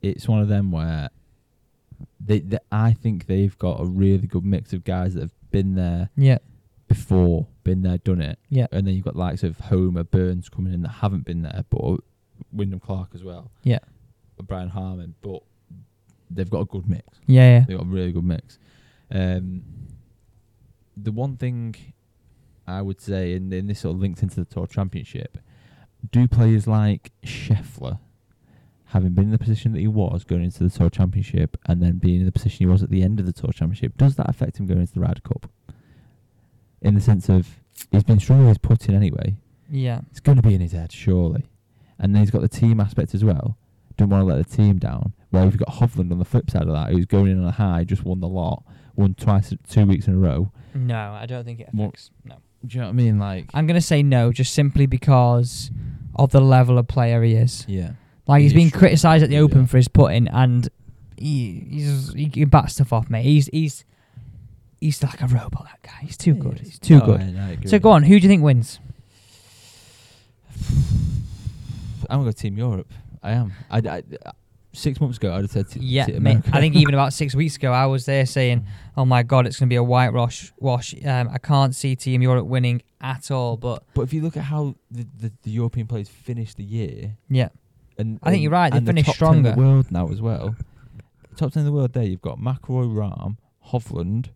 [0.00, 1.08] it's one of them where
[2.20, 5.74] they, they I think they've got a really good mix of guys that have been
[5.74, 6.38] there Yeah,
[6.88, 8.38] before, been there, done it.
[8.48, 8.66] Yeah.
[8.70, 11.64] And then you've got the likes of Homer Burns coming in that haven't been there,
[11.70, 12.00] but
[12.52, 13.50] Wyndham Clark as well.
[13.62, 13.78] Yeah.
[14.42, 15.42] Brian Harman, but
[16.30, 17.06] they've got a good mix.
[17.26, 17.64] yeah, yeah.
[17.66, 18.58] They've got a really good mix.
[19.10, 19.62] Um,
[20.96, 21.74] the one thing
[22.66, 25.38] I would say, and, and this sort of linked into the Tour Championship,
[26.10, 27.98] do players like Scheffler,
[28.86, 31.98] having been in the position that he was going into the Tour Championship, and then
[31.98, 34.28] being in the position he was at the end of the Tour Championship, does that
[34.28, 35.50] affect him going into the Ryder Cup?
[36.80, 37.60] In the sense of
[37.90, 39.36] he's been struggling with his putting anyway.
[39.70, 40.00] Yeah.
[40.10, 41.44] It's going to be in his head, surely.
[41.98, 43.56] And then he's got the team aspect as well.
[43.96, 45.12] Don't want to let the team down.
[45.30, 47.50] Well, we've got Hovland on the flip side of that, who's going in on a
[47.52, 48.64] high, just won the lot,
[48.96, 50.50] won twice, two weeks in a row.
[50.74, 52.10] No, I don't think it What- affects.
[52.24, 52.36] No.
[52.66, 53.18] Do you know what I mean?
[53.18, 55.70] Like, I'm gonna say no, just simply because
[56.16, 57.64] of the level of player he is.
[57.68, 57.92] yeah,
[58.26, 59.42] Like he's He been criticised at the yeah.
[59.42, 60.68] Open for his putting, and
[61.18, 63.24] he he's, he can bat stuff off, mate.
[63.24, 63.84] He's he's
[64.80, 65.66] he's like a robot.
[65.66, 65.98] That guy.
[66.06, 66.58] He's too good.
[66.60, 67.20] He's too Oh, good.
[67.20, 67.66] Agree.
[67.66, 68.02] So go on.
[68.04, 68.78] Who do you think wins?
[72.08, 72.90] I'm gonna go Team Europe.
[73.24, 73.52] I am.
[73.70, 74.02] I, I,
[74.72, 75.68] six months ago, I'd have said.
[75.70, 76.38] T- Yeah, mate.
[76.52, 78.66] I think even about six weeks ago, I was there saying,
[78.96, 80.94] "Oh my God, it's going to be a whitewash." Wash.
[81.04, 83.56] Um, I can't see Team Europe winning at all.
[83.56, 87.16] But But if you look at how the, the, the European players finished the year,
[87.30, 87.48] yeah,
[87.98, 89.50] and I think and- you're right, they and the finished top 10 in stronger.
[89.52, 90.54] the world now as well.
[91.36, 91.92] Top ten in the world.
[91.94, 93.36] There, you've got McIlroy, Rahm,
[93.72, 94.28] Hovland,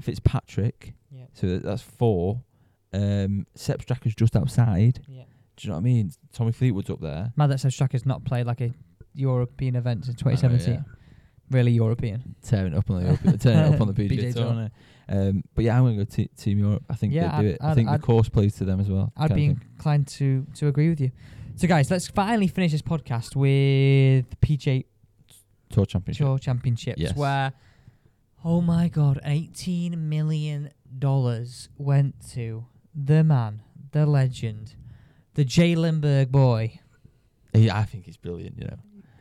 [0.00, 0.94] Fitzpatrick.
[1.10, 2.42] yeah, So that's four.
[2.92, 5.00] Um, Sepp Straka's just outside.
[5.08, 5.24] yeah.
[5.62, 6.10] Do you know what I mean?
[6.32, 7.32] Tommy Fleetwood's up there.
[7.36, 8.72] Mad that Sepp Straka's not played like a
[9.14, 10.74] European event in I know, 2017.
[10.74, 10.80] yeah.
[11.50, 12.34] Really European.
[12.42, 14.70] Tearing it up on the Europe- tearing it up on the PGA, Tour.
[15.08, 16.82] Um, but yeah, I'm gonna go t- Team Europe.
[16.90, 17.58] I think Yeah, they do it.
[17.60, 19.12] i think I'd- the course plays to them as well.
[19.16, 21.10] I'd be inclined to to agree with you.
[21.56, 24.84] So, guys, let's finally finish this podcast with PGA
[25.68, 26.24] Tour Championship.
[26.26, 27.14] Tour Championships, Yes.
[27.14, 27.52] where,
[28.44, 33.60] oh my God, eighteen million dollars went to the man,
[33.92, 34.74] the legend,
[35.34, 36.78] the J.Lindeberg boy.
[37.52, 38.58] He, I think he's brilliant.
[38.58, 38.76] You know,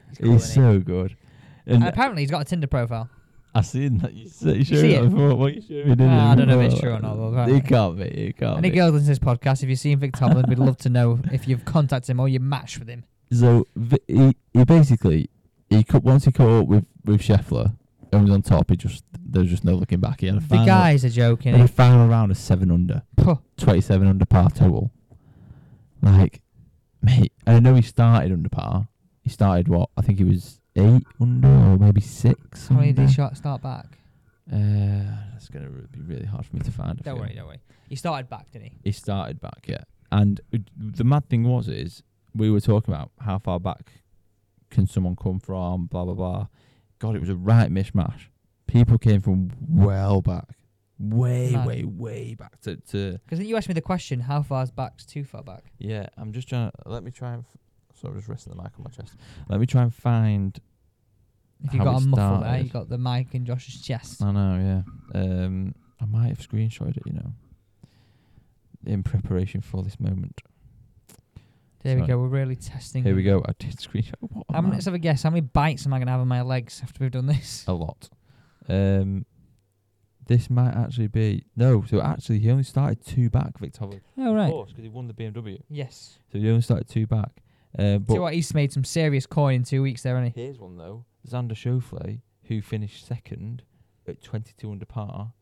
[0.09, 0.80] He's he's, cool, isn't he?
[0.80, 1.18] so good.
[1.66, 3.09] And And apparently, he's got a Tinder profile.
[3.53, 4.14] I seen that.
[4.14, 5.09] You, you see showed it?
[5.09, 5.36] before.
[5.36, 5.95] What you showed uh, me?
[5.95, 6.18] didn't you?
[6.20, 8.03] I don't know if it's true or not, but It can't be.
[8.03, 8.76] It can't Any be.
[8.78, 11.47] girls listen to this podcast, if you've seen Vic Tomlin, we'd love to know if
[11.49, 13.03] you've contacted him or you matched with him.
[13.34, 13.68] So
[14.07, 15.30] he, he basically
[15.70, 17.76] he cut, once he caught up with with Scheffler
[18.14, 18.70] and was on top.
[18.70, 20.22] He just there was just no looking back.
[20.22, 21.53] He had a The final, guys are joking.
[21.53, 23.01] he had a final round of seven under,
[23.57, 24.91] twenty seven under par total.
[26.02, 26.41] Like,
[27.02, 28.88] mate, I know he started under par.
[29.24, 32.68] He started what I think he was eight under or maybe six.
[32.68, 33.97] How many did he shot start back?
[34.52, 36.99] Uh, that's gonna re- be really hard for me to find.
[36.99, 37.24] I Don't feel.
[37.24, 37.62] worry, don't worry.
[37.89, 38.78] He started back, didn't he?
[38.84, 39.84] He started back, yeah.
[40.12, 40.41] And
[40.76, 42.04] the mad thing was, is
[42.36, 43.91] we were talking about how far back
[44.70, 46.47] can someone come from, blah blah blah.
[46.99, 48.24] God, it was a right mishmash.
[48.68, 50.49] People came from well back,
[51.02, 53.20] way, way, way back to, to.
[53.26, 55.64] Because you asked me the question, how far's back's too far back?
[55.80, 57.43] Yeah, I'm just trying to let me try and.
[57.43, 57.58] F-
[57.95, 59.16] so I'm just resting the mic on my chest.
[59.49, 60.58] Let me try and find.
[61.64, 62.64] If you How got it a muffle there, started.
[62.66, 64.24] you got the mic in Josh's chest.
[64.24, 64.84] I know,
[65.14, 65.20] yeah.
[65.22, 67.34] Um, I might have screenshotted it, you know,
[68.86, 70.41] in preparation for this moment.
[71.84, 72.08] there we sorry.
[72.08, 72.18] go.
[72.20, 73.04] We're really testing.
[73.04, 73.43] Here we go.
[73.47, 74.14] I did screenshot.
[74.22, 74.78] What a How many, man.
[74.78, 75.22] let's have a guess.
[75.24, 77.64] How many bites am I gonna have on my legs after we've done this?
[77.68, 78.10] a lot.
[78.68, 79.26] Um,
[80.32, 81.84] this might actually be no.
[81.88, 83.82] So actually, he only started two back, Viktor.
[83.82, 84.01] Hovland.
[84.17, 84.49] Oh Of right.
[84.49, 85.61] course, because he won the BMW.
[85.69, 86.19] Yes.
[86.32, 87.41] So he only started two back.
[87.77, 90.41] Uh, See but what he's made some serious coin in two weeks there, hasn't he?
[90.43, 93.63] here's one though: Xander Schauffele, who finished second
[94.07, 95.34] at 22 under par,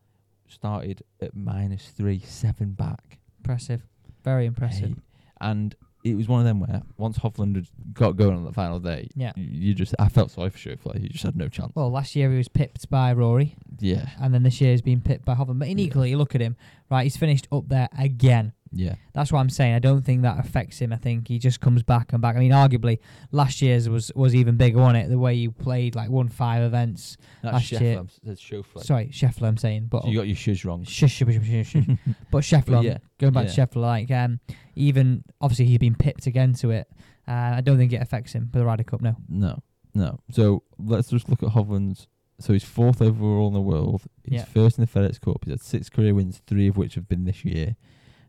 [0.48, 3.18] started at minus three, seven back.
[3.38, 3.82] Impressive.
[4.24, 4.90] Very impressive.
[4.90, 5.02] Hey,
[5.40, 8.78] And it was one of them where once Hovland had got going on the final
[8.80, 9.32] day, Yeah.
[9.36, 10.98] you, you just I felt sorry for Schauffele.
[11.00, 11.72] He just had no chance.
[11.74, 15.00] Well, last year he was pipped by Rory, yeah, and then this year he's been
[15.02, 15.58] pipped by Hovland.
[15.58, 15.84] But in Yeah.
[15.86, 16.56] equally, you look at him,
[16.90, 17.02] right?
[17.04, 18.52] He's finished up there again.
[18.72, 18.94] Yeah.
[19.14, 19.74] That's what I'm saying.
[19.74, 20.92] I don't think that affects him.
[20.92, 22.36] I think he just comes back and back.
[22.36, 22.98] I mean, arguably,
[23.32, 25.08] last year's was was even bigger, wasn't it?
[25.10, 27.16] The way you played, like won five events.
[27.42, 28.40] That's Last year- That's.
[28.86, 29.48] Sorry, Scheffler.
[29.48, 30.84] I'm saying, but So you got your shoes wrong.
[30.84, 31.96] shush, shush, shush, shush, shush.
[32.30, 32.66] but Scheffler.
[32.66, 33.52] But yeah, going back yeah.
[33.52, 34.40] to Scheffler, like um,
[34.76, 36.88] even obviously he's been pipped again to it.
[37.26, 39.00] Uh, I don't think it affects him for the Ryder Cup.
[39.02, 39.16] No.
[39.28, 39.62] No,
[39.94, 40.18] no.
[40.30, 42.06] So let's just look at Hovland's.
[42.40, 44.02] So he's fourth overall in the world.
[44.24, 44.44] He's Yeah.
[44.46, 45.44] first in the FedEx Cup.
[45.44, 47.76] He's had six career wins, three of which have been this year.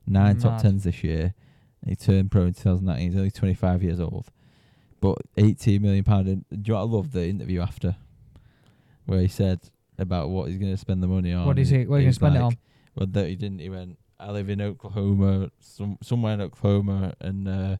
[0.08, 1.34] Nine top tens this year.
[1.86, 3.12] He turned pro in 2019.
[3.12, 4.28] He's only 25 years old.
[5.00, 6.28] But 18 million pound.
[6.28, 7.96] And do you know what I love the interview after,
[9.06, 9.62] where he said
[10.02, 11.46] about what he's going to spend the money on.
[11.46, 11.86] What is he?
[11.86, 12.58] What are you gonna He's spend it on?
[12.96, 13.60] Well, that he didn't.
[13.60, 13.98] He went.
[14.20, 17.78] I live in Oklahoma, some somewhere in Oklahoma, and uh,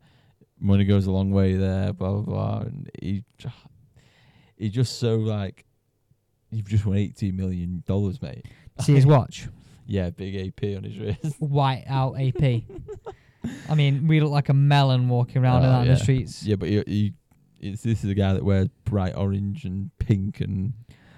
[0.60, 1.92] money goes a long way there.
[1.94, 2.60] Blah blah blah.
[2.62, 3.24] And he,
[4.58, 5.66] he just so like,
[6.52, 8.46] you've just won eighteen million dollars, mate.
[8.80, 9.48] See his watch,
[9.92, 11.36] Yeah, big AP on his wrist.
[11.40, 12.62] white out AP.
[13.70, 15.94] I mean, we look like a melon walking around Oh, in yeah.
[15.96, 16.44] the streets.
[16.46, 17.14] yeah, but he, he
[17.60, 20.72] it's, this is a guy that wears bright orange and pink and.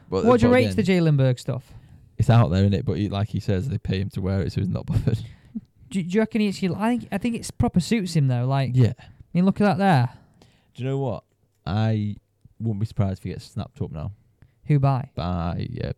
[0.10, 1.72] But, what do you rate the J.Lindeberg stuff?
[2.18, 2.84] It's out there, isn't it?
[2.86, 5.20] But he, like he says, they pay him to wear it, so he's not bothered.
[5.90, 6.76] Do, do you reckon he actually?
[6.76, 8.46] I think I think it's proper suits him though.
[8.46, 8.94] Like, yeah.
[9.00, 9.04] I
[9.34, 10.10] mean, look at that there.
[10.74, 11.24] Do you know what?
[11.66, 12.16] I
[12.60, 14.12] wouldn't be surprised if he gets snapped up now.
[14.66, 15.10] Who by?
[15.14, 15.92] by yeah.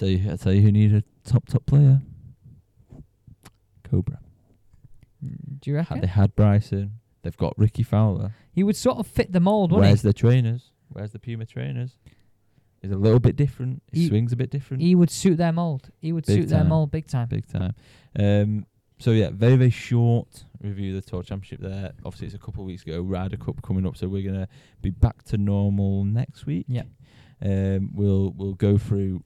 [0.00, 2.00] You, I tell you who need a top top player.
[3.88, 4.18] Cobra.
[5.24, 6.92] Mm, Do you Had, reckon they had Bryson.
[7.22, 8.34] They've got Rickie Fowler.
[8.52, 9.90] he would sort of fit the mold, wouldn't he?
[9.90, 10.70] Where's the trainers?
[10.88, 11.98] Where's the Puma trainers?
[12.80, 13.82] He's a little bit different.
[13.92, 14.82] His He- swing's a bit different.
[14.82, 15.90] He would suit their mold.
[16.00, 16.68] He would Big suit their time.
[16.68, 17.28] mold big time.
[17.28, 17.74] Big time.
[18.18, 18.64] Um,
[18.98, 21.92] so yeah, very very short review of the Tour Championship there.
[22.04, 23.02] Obviously, it's a couple of weeks ago.
[23.02, 24.48] Ryder Cup coming up, so we're gonna
[24.80, 26.64] be back to normal next week.
[26.68, 26.84] Yeah.
[27.42, 29.22] Um, we'll we'll go through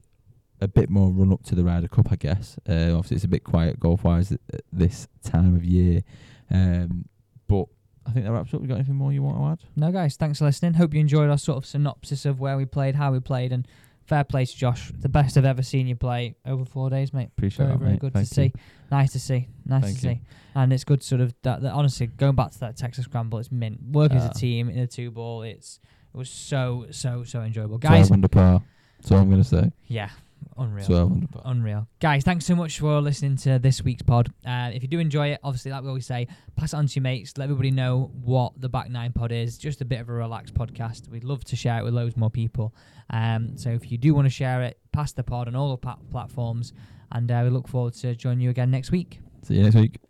[0.65, 2.57] a bit more run up to the Ryder Cup, I guess.
[2.69, 6.03] Uh, obviously, it's a bit quiet golf wise at, at this time of year,
[6.51, 7.05] um,
[7.49, 7.67] but
[8.07, 8.61] I think that wraps up.
[8.63, 9.71] You got anything more you want to add?
[9.77, 10.75] No, guys, thanks for listening.
[10.75, 13.67] Hope you enjoyed our sort of synopsis of where we played, how we played, and
[14.07, 14.93] fair play to Josh.
[14.99, 17.29] The best I've ever seen you play over four days, mate.
[17.37, 18.01] Appreciate very, that, very mate.
[18.01, 18.49] good Thank to you.
[18.51, 18.55] see.
[18.91, 19.49] Nice to see.
[19.65, 20.15] Nice Thank to you.
[20.17, 20.21] see.
[20.55, 21.73] And it's good, sort of that, that.
[21.73, 23.81] Honestly, going back to that Texas scramble, it's mint.
[23.91, 24.31] Working as Ah.
[24.31, 25.81] a team in a two ball, it's
[26.13, 28.11] it was so so so enjoyable, guys.
[28.11, 28.63] under par.
[28.99, 29.71] That's all I'm going to say.
[29.89, 30.11] Yeah,
[30.57, 30.87] unreal.
[30.87, 31.29] 12 under.
[31.45, 31.89] Unreal.
[32.01, 34.33] Guys, thanks so much for listening to this week's pod.
[34.47, 36.27] Uh, if you do enjoy it, obviously, like we always say,
[36.57, 37.37] pass it on to your mates.
[37.37, 39.59] Let everybody know what the Back Nine pod is.
[39.59, 41.09] Just a bit of a relaxed podcast.
[41.09, 42.75] We'd love to share it with loads more people.
[43.11, 45.77] Um, so if you do want to share it, pass the pod on all the
[45.79, 46.73] pa- platforms.
[47.13, 49.21] And uh, we look forward to joining you again next week.
[49.43, 50.01] See you next week.